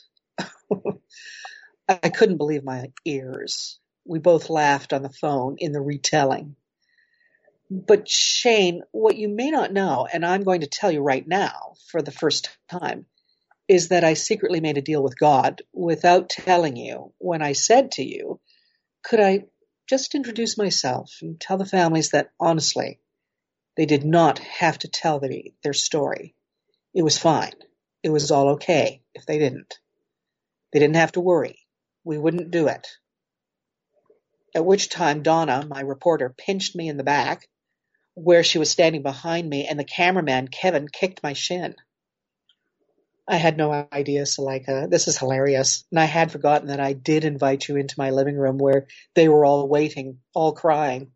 I 1.90 2.10
couldn't 2.10 2.38
believe 2.38 2.64
my 2.64 2.92
ears. 3.06 3.80
We 4.06 4.20
both 4.20 4.50
laughed 4.50 4.94
on 4.94 5.04
the 5.04 5.10
phone 5.10 5.56
in 5.58 5.72
the 5.72 5.82
retelling. 5.82 6.56
But 7.70 8.08
Shane, 8.10 8.84
what 8.92 9.18
you 9.18 9.30
may 9.30 9.52
not 9.52 9.74
know, 9.74 10.08
and 10.12 10.26
I'm 10.26 10.44
going 10.44 10.62
to 10.62 10.68
tell 10.68 10.92
you 10.92 11.02
right 11.02 11.28
now 11.28 11.74
for 11.92 12.02
the 12.02 12.12
first 12.12 12.50
time, 12.70 13.06
is 13.68 13.90
that 13.90 14.04
I 14.04 14.16
secretly 14.16 14.60
made 14.62 14.78
a 14.78 14.82
deal 14.82 15.04
with 15.04 15.20
God 15.20 15.62
without 15.74 16.30
telling 16.30 16.78
you 16.78 17.14
when 17.20 17.42
I 17.44 17.54
said 17.54 17.94
to 17.94 18.04
you, 18.04 18.40
could 19.04 19.20
I 19.20 19.46
just 19.88 20.16
introduce 20.16 20.58
myself 20.58 21.18
and 21.22 21.40
tell 21.40 21.58
the 21.58 21.66
families 21.66 22.12
that 22.12 22.32
honestly, 22.40 23.00
they 23.78 23.86
did 23.86 24.06
not 24.06 24.40
have 24.40 24.80
to 24.80 24.88
tell 24.88 25.20
their 25.64 25.74
story. 25.74 26.36
It 26.94 27.04
was 27.04 27.18
fine. 27.18 27.54
It 28.04 28.10
was 28.10 28.32
all 28.32 28.50
okay 28.52 29.02
if 29.16 29.26
they 29.26 29.40
didn't. 29.40 29.80
They 30.74 30.80
didn't 30.80 30.98
have 30.98 31.14
to 31.14 31.22
worry 31.22 31.60
we 32.06 32.18
wouldn't 32.18 32.52
do 32.52 32.68
it. 32.68 32.88
At 34.56 34.66
which 34.66 34.90
time 34.90 35.24
Donna, 35.24 35.66
my 35.68 35.82
reporter, 35.82 36.34
pinched 36.38 36.76
me 36.76 36.90
in 36.90 36.98
the 36.98 37.04
back 37.04 37.48
where 38.20 38.44
she 38.44 38.58
was 38.58 38.70
standing 38.70 39.02
behind 39.02 39.50
me, 39.50 39.68
and 39.68 39.80
the 39.80 39.84
cameraman, 39.84 40.48
Kevin, 40.48 40.88
kicked 40.88 41.24
my 41.24 41.34
shin. 41.34 41.76
I 43.28 43.38
had 43.38 43.58
no 43.58 43.88
idea, 43.94 44.26
Suleika. 44.26 44.90
This 44.90 45.08
is 45.08 45.18
hilarious. 45.18 45.86
And 45.92 46.00
I 46.00 46.06
had 46.06 46.32
forgotten 46.32 46.70
that 46.70 46.80
I 46.80 46.94
did 46.94 47.26
invite 47.26 47.68
you 47.68 47.78
into 47.78 47.96
my 47.98 48.10
living 48.10 48.36
room 48.36 48.58
where 48.58 48.88
they 49.14 49.30
were 49.30 49.46
all 49.46 49.68
waiting, 49.68 50.20
all 50.34 50.54
crying. 50.54 51.12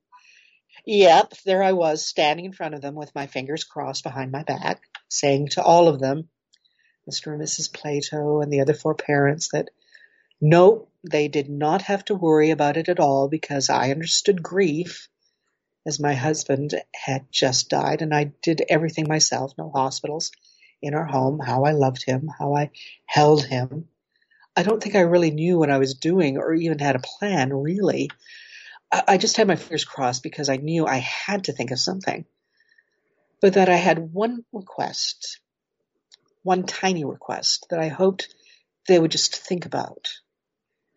Yep, 0.85 1.33
there 1.45 1.63
I 1.63 1.71
was, 1.71 2.05
standing 2.05 2.45
in 2.45 2.53
front 2.53 2.75
of 2.75 2.81
them 2.81 2.93
with 2.93 3.15
my 3.15 3.25
fingers 3.27 3.63
crossed 3.63 4.03
behind 4.03 4.31
my 4.31 4.43
back, 4.43 4.83
saying 5.09 5.49
to 5.49 5.63
all 5.63 5.87
of 5.87 5.99
them, 5.99 6.29
Mr. 7.09 7.33
and 7.33 7.41
Mrs. 7.41 7.73
Plato 7.73 8.41
and 8.41 8.51
the 8.51 8.61
other 8.61 8.73
four 8.73 8.93
parents, 8.93 9.49
that 9.53 9.69
no, 10.39 10.87
they 11.09 11.27
did 11.29 11.49
not 11.49 11.83
have 11.83 12.05
to 12.05 12.15
worry 12.15 12.51
about 12.51 12.77
it 12.77 12.89
at 12.89 12.99
all 12.99 13.27
because 13.27 13.69
I 13.69 13.91
understood 13.91 14.43
grief 14.43 15.09
as 15.85 15.99
my 15.99 16.13
husband 16.13 16.73
had 16.93 17.25
just 17.31 17.69
died 17.69 18.01
and 18.01 18.13
I 18.13 18.31
did 18.41 18.63
everything 18.69 19.07
myself, 19.07 19.53
no 19.57 19.69
hospitals, 19.69 20.31
in 20.81 20.93
our 20.93 21.05
home, 21.05 21.39
how 21.39 21.63
I 21.63 21.71
loved 21.71 22.03
him, 22.03 22.29
how 22.37 22.55
I 22.55 22.71
held 23.05 23.45
him. 23.45 23.87
I 24.55 24.63
don't 24.63 24.81
think 24.81 24.95
I 24.95 25.01
really 25.01 25.31
knew 25.31 25.57
what 25.57 25.69
I 25.69 25.77
was 25.77 25.95
doing 25.95 26.37
or 26.37 26.53
even 26.53 26.79
had 26.79 26.95
a 26.95 26.99
plan, 26.99 27.53
really. 27.53 28.09
I 28.91 29.17
just 29.17 29.37
had 29.37 29.47
my 29.47 29.55
fingers 29.55 29.85
crossed 29.85 30.23
because 30.23 30.49
I 30.49 30.57
knew 30.57 30.85
I 30.85 30.97
had 30.97 31.45
to 31.45 31.53
think 31.53 31.71
of 31.71 31.79
something. 31.79 32.25
But 33.41 33.53
that 33.53 33.69
I 33.69 33.75
had 33.75 34.13
one 34.13 34.45
request, 34.53 35.39
one 36.43 36.63
tiny 36.63 37.03
request 37.03 37.67
that 37.69 37.79
I 37.79 37.87
hoped 37.87 38.33
they 38.87 38.99
would 38.99 39.11
just 39.11 39.35
think 39.35 39.65
about 39.65 40.09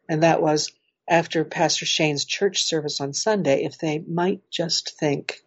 and 0.09 0.23
that 0.23 0.43
was 0.43 0.73
after 1.09 1.45
Pastor 1.45 1.87
Shane's 1.87 2.25
church 2.25 2.65
service 2.65 3.01
on 3.01 3.13
Sunday, 3.15 3.65
if 3.65 3.79
they 3.79 3.99
might 4.01 4.43
just 4.51 4.99
think 4.99 5.41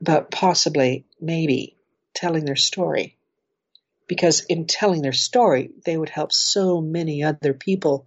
about 0.00 0.30
possibly, 0.30 1.06
maybe, 1.20 1.76
telling 2.14 2.44
their 2.44 2.56
story. 2.56 3.14
because 4.08 4.44
in 4.44 4.66
telling 4.66 5.02
their 5.02 5.12
story, 5.12 5.70
they 5.84 5.96
would 5.96 6.10
help 6.10 6.32
so 6.32 6.80
many 6.80 7.22
other 7.24 7.54
people 7.54 8.06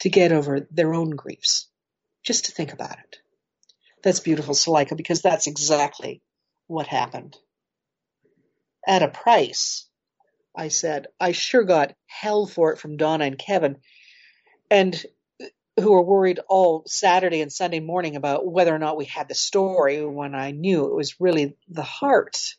to 0.00 0.10
get 0.10 0.32
over 0.32 0.66
their 0.70 0.94
own 0.94 1.10
griefs. 1.10 1.68
Just 2.24 2.46
to 2.46 2.52
think 2.52 2.72
about 2.72 2.98
it. 2.98 3.18
That's 4.02 4.20
beautiful, 4.20 4.54
Suleika, 4.54 4.96
because 4.96 5.22
that's 5.22 5.46
exactly 5.46 6.22
what 6.68 6.86
happened. 6.88 7.36
At 8.86 9.02
a 9.02 9.08
price, 9.08 9.86
I 10.56 10.68
said, 10.68 11.08
I 11.20 11.32
sure 11.32 11.64
got 11.64 11.94
hell 12.06 12.46
for 12.46 12.72
it 12.72 12.78
from 12.78 12.96
Donna 12.96 13.24
and 13.26 13.38
Kevin, 13.38 13.78
and 14.70 15.00
who 15.80 15.92
were 15.92 16.02
worried 16.02 16.40
all 16.48 16.82
Saturday 16.86 17.40
and 17.40 17.52
Sunday 17.52 17.80
morning 17.80 18.16
about 18.16 18.46
whether 18.46 18.74
or 18.74 18.78
not 18.78 18.96
we 18.96 19.04
had 19.04 19.28
the 19.28 19.34
story 19.34 20.04
when 20.04 20.34
I 20.34 20.50
knew 20.50 20.86
it 20.86 20.94
was 20.94 21.20
really 21.20 21.56
the 21.68 21.82
heart 21.82 22.56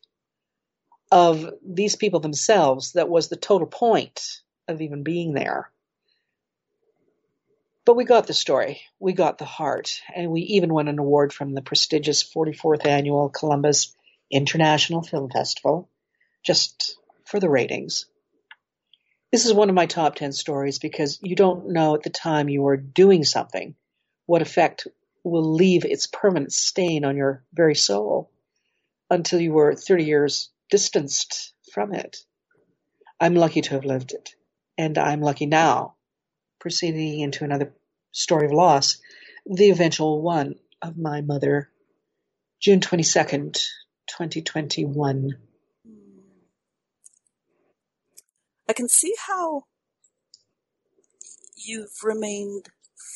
of 1.11 1.49
these 1.65 1.95
people 1.95 2.19
themselves 2.19 2.93
that 2.93 3.09
was 3.09 3.27
the 3.27 3.35
total 3.35 3.67
point 3.67 4.41
of 4.67 4.81
even 4.81 5.03
being 5.03 5.33
there. 5.33 5.71
But 7.85 7.95
we 7.95 8.03
got 8.03 8.27
the 8.27 8.33
story, 8.33 8.81
we 8.99 9.13
got 9.13 9.39
the 9.39 9.45
heart, 9.45 10.01
and 10.15 10.31
we 10.31 10.41
even 10.41 10.71
won 10.71 10.87
an 10.87 10.99
award 10.99 11.33
from 11.33 11.55
the 11.55 11.61
prestigious 11.61 12.23
44th 12.23 12.85
annual 12.85 13.29
Columbus 13.29 13.95
International 14.29 15.01
Film 15.01 15.29
Festival, 15.31 15.89
just 16.43 16.97
for 17.25 17.39
the 17.39 17.49
ratings. 17.49 18.05
This 19.31 19.45
is 19.45 19.53
one 19.53 19.69
of 19.69 19.75
my 19.75 19.85
top 19.85 20.15
10 20.15 20.31
stories 20.31 20.79
because 20.79 21.19
you 21.21 21.35
don't 21.35 21.69
know 21.69 21.93
at 21.93 22.01
the 22.01 22.09
time 22.09 22.49
you 22.49 22.65
are 22.67 22.77
doing 22.77 23.23
something 23.23 23.75
what 24.25 24.41
effect 24.41 24.87
will 25.23 25.53
leave 25.53 25.85
its 25.85 26.07
permanent 26.07 26.51
stain 26.51 27.05
on 27.05 27.15
your 27.15 27.43
very 27.53 27.75
soul 27.75 28.31
until 29.09 29.39
you 29.39 29.53
were 29.53 29.75
30 29.75 30.03
years 30.03 30.49
distanced 30.69 31.53
from 31.73 31.93
it. 31.93 32.17
I'm 33.19 33.35
lucky 33.35 33.61
to 33.61 33.71
have 33.71 33.85
lived 33.85 34.13
it. 34.13 34.35
And 34.77 34.97
I'm 34.97 35.21
lucky 35.21 35.45
now, 35.45 35.95
proceeding 36.59 37.19
into 37.19 37.43
another 37.43 37.73
story 38.11 38.45
of 38.45 38.53
loss, 38.53 38.97
the 39.45 39.69
eventual 39.71 40.21
one 40.21 40.55
of 40.81 40.97
my 40.97 41.21
mother, 41.21 41.69
June 42.61 42.79
22nd, 42.79 43.53
2021. 44.07 45.37
I 48.69 48.73
can 48.73 48.87
see 48.87 49.15
how 49.27 49.63
you've 51.57 52.03
remained 52.03 52.69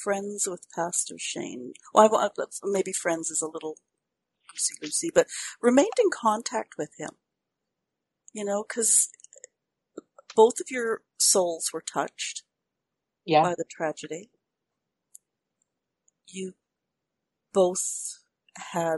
friends 0.03 0.47
with 0.49 0.65
Pastor 0.73 1.19
Shane. 1.19 1.73
Well, 1.93 2.15
uh, 2.15 2.29
maybe 2.63 2.91
friends 2.91 3.29
is 3.29 3.39
a 3.41 3.47
little 3.47 3.77
loosey 4.49 4.79
goosey, 4.81 5.11
but 5.13 5.27
remained 5.61 5.93
in 6.03 6.09
contact 6.11 6.73
with 6.75 6.89
him. 6.97 7.11
You 8.33 8.43
know, 8.43 8.65
because 8.67 9.09
both 10.35 10.59
of 10.59 10.71
your 10.71 11.01
souls 11.19 11.69
were 11.71 11.83
touched 11.83 12.41
yeah. 13.23 13.43
by 13.43 13.53
the 13.55 13.65
tragedy. 13.69 14.31
You 16.27 16.53
both 17.53 18.23
had, 18.57 18.97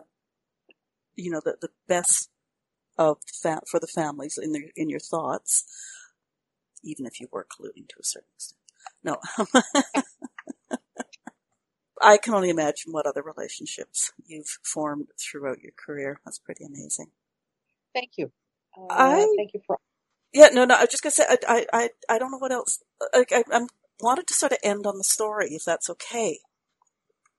you 1.17 1.31
know, 1.31 1.41
the, 1.43 1.57
the 1.59 1.71
best 1.89 2.29
of 2.97 3.17
fa- 3.41 3.63
for 3.69 3.81
the 3.81 3.87
families 3.87 4.39
in 4.41 4.53
their, 4.53 4.71
in 4.77 4.89
your 4.89 5.01
thoughts, 5.01 5.65
even 6.85 7.05
if 7.05 7.19
you 7.19 7.27
were 7.31 7.45
colluding 7.45 7.87
to 7.89 7.95
a 7.99 8.03
certain 8.03 8.29
extent. 8.35 8.61
No. 9.03 9.17
I 12.01 12.17
can 12.17 12.33
only 12.33 12.49
imagine 12.49 12.91
what 12.91 13.07
other 13.07 13.23
relationships 13.23 14.11
you've 14.25 14.59
formed 14.63 15.07
throughout 15.19 15.61
your 15.61 15.71
career. 15.75 16.19
That's 16.23 16.39
pretty 16.39 16.65
amazing. 16.65 17.07
Thank 17.93 18.11
you. 18.17 18.31
Uh, 18.77 18.85
I 18.89 19.33
thank 19.37 19.53
you 19.53 19.61
for. 19.65 19.79
Yeah, 20.33 20.49
no, 20.51 20.65
no. 20.65 20.75
I 20.75 20.81
was 20.81 20.89
just 20.89 21.01
gonna 21.01 21.11
say, 21.11 21.25
I, 21.27 21.37
I, 21.47 21.65
I, 21.73 21.89
I 22.09 22.19
don't 22.19 22.31
know 22.31 22.37
what 22.37 22.51
else. 22.51 22.83
Like, 23.13 23.31
I, 23.31 23.43
I 23.51 23.65
wanted 24.01 24.27
to 24.27 24.33
sort 24.33 24.51
of 24.51 24.57
end 24.63 24.85
on 24.85 24.97
the 24.97 25.03
story, 25.03 25.53
if 25.53 25.63
that's 25.63 25.89
okay, 25.89 26.39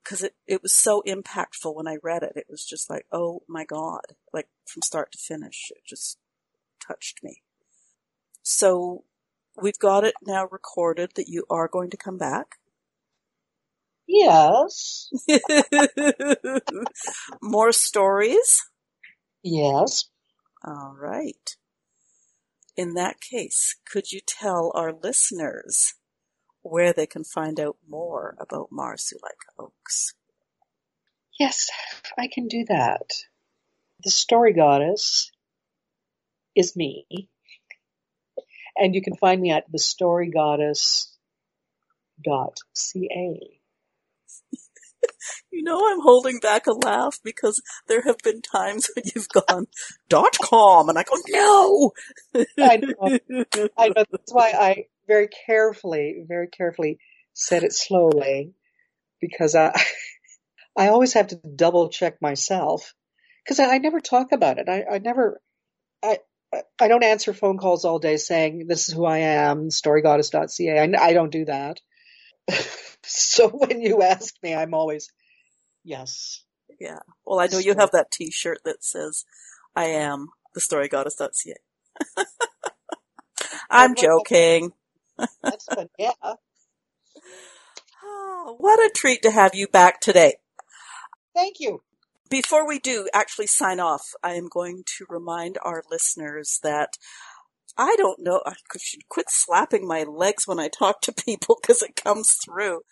because 0.03 0.23
it, 0.23 0.35
it 0.47 0.63
was 0.63 0.73
so 0.73 1.03
impactful 1.07 1.75
when 1.75 1.87
I 1.87 1.99
read 2.03 2.23
it. 2.23 2.33
It 2.37 2.47
was 2.49 2.65
just 2.65 2.89
like, 2.89 3.07
oh 3.13 3.43
my 3.49 3.65
god, 3.65 4.15
like 4.33 4.49
from 4.65 4.83
start 4.83 5.13
to 5.13 5.19
finish, 5.19 5.71
it 5.71 5.83
just 5.87 6.19
touched 6.81 7.23
me. 7.23 7.43
So 8.43 9.05
we've 9.61 9.79
got 9.79 10.05
it 10.05 10.15
now 10.25 10.47
recorded 10.51 11.11
that 11.17 11.29
you 11.29 11.45
are 11.51 11.69
going 11.69 11.91
to 11.91 11.97
come 11.97 12.19
back. 12.19 12.57
Yes. 14.07 15.11
More 17.43 17.73
stories. 17.73 18.65
Yes. 19.43 20.05
All 20.65 20.95
right. 20.99 21.57
In 22.77 22.95
that 22.95 23.21
case, 23.21 23.77
could 23.91 24.13
you 24.13 24.21
tell 24.21 24.71
our 24.75 24.93
listeners 24.93 25.95
where 26.63 26.93
they 26.93 27.07
can 27.07 27.25
find 27.25 27.59
out 27.59 27.77
more 27.89 28.37
about 28.39 28.69
Mar 28.71 28.97
Suleika 28.97 29.51
Oakes? 29.59 30.15
Yes, 31.39 31.71
I 32.19 32.29
can 32.33 32.49
do 32.49 32.65
that. 32.69 33.11
The 34.05 34.11
story 34.11 34.53
goddess 34.53 35.31
is 36.55 36.77
me. 36.77 37.29
And 38.77 38.95
you 38.95 39.03
can 39.03 39.17
find 39.17 39.41
me 39.41 39.51
at 39.53 39.71
thestorygoddess.ca. 39.73 41.09
You 45.51 45.63
know, 45.63 45.91
I'm 45.91 46.01
holding 46.01 46.39
back 46.39 46.67
a 46.67 46.73
laugh 46.73 47.19
because 47.25 47.63
there 47.89 48.03
have 48.03 48.19
been 48.19 48.43
times 48.43 48.89
when 48.95 49.05
you've 49.15 49.29
gone 49.29 49.67
dot 50.09 50.37
com 50.41 50.89
and 50.89 50.99
I 50.99 51.03
go, 51.03 51.17
no! 51.29 51.93
I 52.59 52.77
know. 52.77 53.19
I 53.79 53.89
know. 53.89 54.05
That's 54.11 54.33
why 54.33 54.51
I 54.51 54.85
very 55.07 55.29
carefully, 55.47 56.25
very 56.29 56.49
carefully 56.49 56.99
said 57.33 57.65
it 57.65 57.73
slowly 57.73 58.53
because 59.21 59.55
I, 59.55 59.73
I 60.77 60.89
always 60.89 61.15
have 61.15 61.29
to 61.29 61.37
double 61.37 61.89
check 61.89 62.21
myself 62.21 62.95
because 63.45 63.61
I, 63.61 63.75
I, 63.75 63.79
never 63.79 64.01
talk 64.01 64.33
about 64.33 64.59
it. 64.59 64.69
I, 64.69 64.85
I 64.91 64.99
never, 64.99 65.41
I, 66.03 66.19
I 66.81 66.89
don't 66.89 67.05
answer 67.05 67.33
phone 67.33 67.59
calls 67.59 67.85
all 67.85 67.99
day 67.99 68.17
saying 68.17 68.67
this 68.67 68.89
is 68.89 68.95
who 68.95 69.05
I 69.05 69.19
am, 69.19 69.69
storygoddess.ca. 69.69 70.79
I, 70.79 71.05
I 71.05 71.13
don't 71.13 71.33
do 71.33 71.45
that. 71.47 71.81
so 73.05 73.49
when 73.49 73.81
you 73.81 74.03
ask 74.03 74.35
me, 74.43 74.55
I'm 74.55 74.75
always, 74.75 75.11
yes. 75.85 76.43
Yeah. 76.81 76.99
Well, 77.25 77.41
I 77.41 77.47
know 77.47 77.59
you 77.59 77.75
have 77.79 77.93
that 77.93 78.11
t-shirt 78.11 78.59
that 78.65 78.85
says, 78.85 79.25
I 79.75 79.85
am 79.87 80.29
the 80.55 80.61
storygoddess.ca. 80.61 81.55
I'm 83.71 83.95
joking. 83.95 84.73
That's 85.43 85.65
fun. 85.67 85.89
Yeah. 85.99 86.13
Oh, 88.03 88.57
what 88.59 88.79
a 88.79 88.91
treat 88.95 89.23
to 89.23 89.31
have 89.31 89.55
you 89.55 89.69
back 89.69 90.01
today. 90.01 90.35
Thank 91.35 91.61
you. 91.61 91.83
Before 92.29 92.67
we 92.67 92.79
do 92.79 93.09
actually 93.15 93.47
sign 93.47 93.79
off, 93.79 94.15
I 94.23 94.35
am 94.35 94.49
going 94.49 94.83
to 94.99 95.07
remind 95.09 95.59
our 95.63 95.83
listeners 95.91 96.61
that 96.63 96.97
I 97.77 97.95
don't 97.97 98.21
know. 98.21 98.43
I 98.47 98.55
should 98.79 99.09
quit 99.09 99.31
slapping 99.31 99.87
my 99.87 100.03
legs 100.03 100.47
when 100.47 100.59
I 100.59 100.69
talk 100.69 101.03
to 101.03 101.13
people 101.25 101.59
because 101.61 101.83
it 101.83 101.97
comes 101.97 102.33
through. 102.33 102.83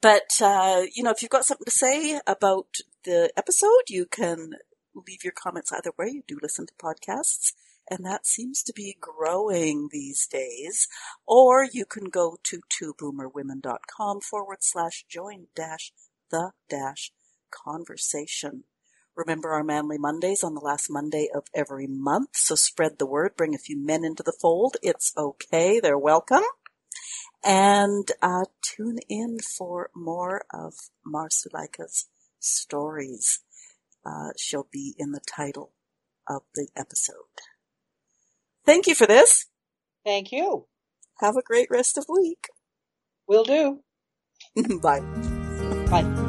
But, 0.00 0.40
uh, 0.40 0.82
you 0.94 1.02
know, 1.02 1.10
if 1.10 1.22
you've 1.22 1.30
got 1.30 1.44
something 1.44 1.64
to 1.64 1.70
say 1.70 2.20
about 2.26 2.66
the 3.04 3.30
episode, 3.36 3.88
you 3.88 4.06
can 4.06 4.52
leave 4.94 5.22
your 5.22 5.32
comments 5.32 5.72
either 5.72 5.92
way. 5.98 6.08
You 6.08 6.22
do 6.26 6.38
listen 6.42 6.66
to 6.66 6.72
podcasts 6.74 7.52
and 7.90 8.04
that 8.04 8.26
seems 8.26 8.62
to 8.64 8.72
be 8.72 8.96
growing 9.00 9.88
these 9.90 10.26
days. 10.26 10.88
Or 11.26 11.64
you 11.64 11.84
can 11.84 12.04
go 12.04 12.38
to 12.44 12.60
twoboomerwomen.com 12.70 14.20
forward 14.20 14.58
slash 14.60 15.04
join 15.08 15.46
dash 15.54 15.92
the 16.30 16.52
dash 16.68 17.12
conversation. 17.50 18.64
Remember 19.16 19.52
our 19.52 19.64
Manly 19.64 19.96
Mondays 19.98 20.44
on 20.44 20.54
the 20.54 20.60
last 20.60 20.88
Monday 20.90 21.28
of 21.34 21.44
every 21.54 21.86
month, 21.86 22.30
so 22.34 22.54
spread 22.54 22.98
the 22.98 23.06
word, 23.06 23.36
bring 23.36 23.54
a 23.54 23.58
few 23.58 23.78
men 23.82 24.04
into 24.04 24.22
the 24.22 24.36
fold. 24.40 24.76
It's 24.82 25.12
okay, 25.16 25.80
they're 25.80 25.98
welcome. 25.98 26.42
And 27.42 28.10
uh, 28.20 28.44
tune 28.62 28.98
in 29.08 29.38
for 29.40 29.90
more 29.94 30.44
of 30.52 30.74
Marsuleika's 31.06 32.08
stories. 32.38 33.40
Uh, 34.04 34.30
she'll 34.36 34.68
be 34.70 34.94
in 34.98 35.12
the 35.12 35.20
title 35.20 35.72
of 36.28 36.42
the 36.54 36.68
episode. 36.76 37.14
Thank 38.64 38.86
you 38.86 38.94
for 38.94 39.06
this. 39.06 39.46
Thank 40.04 40.32
you. 40.32 40.66
Have 41.20 41.36
a 41.36 41.42
great 41.42 41.68
rest 41.70 41.96
of 41.96 42.06
week. 42.08 42.48
Will 43.26 43.44
do. 43.44 43.80
Bye. 44.82 45.00
Bye. 45.90 46.22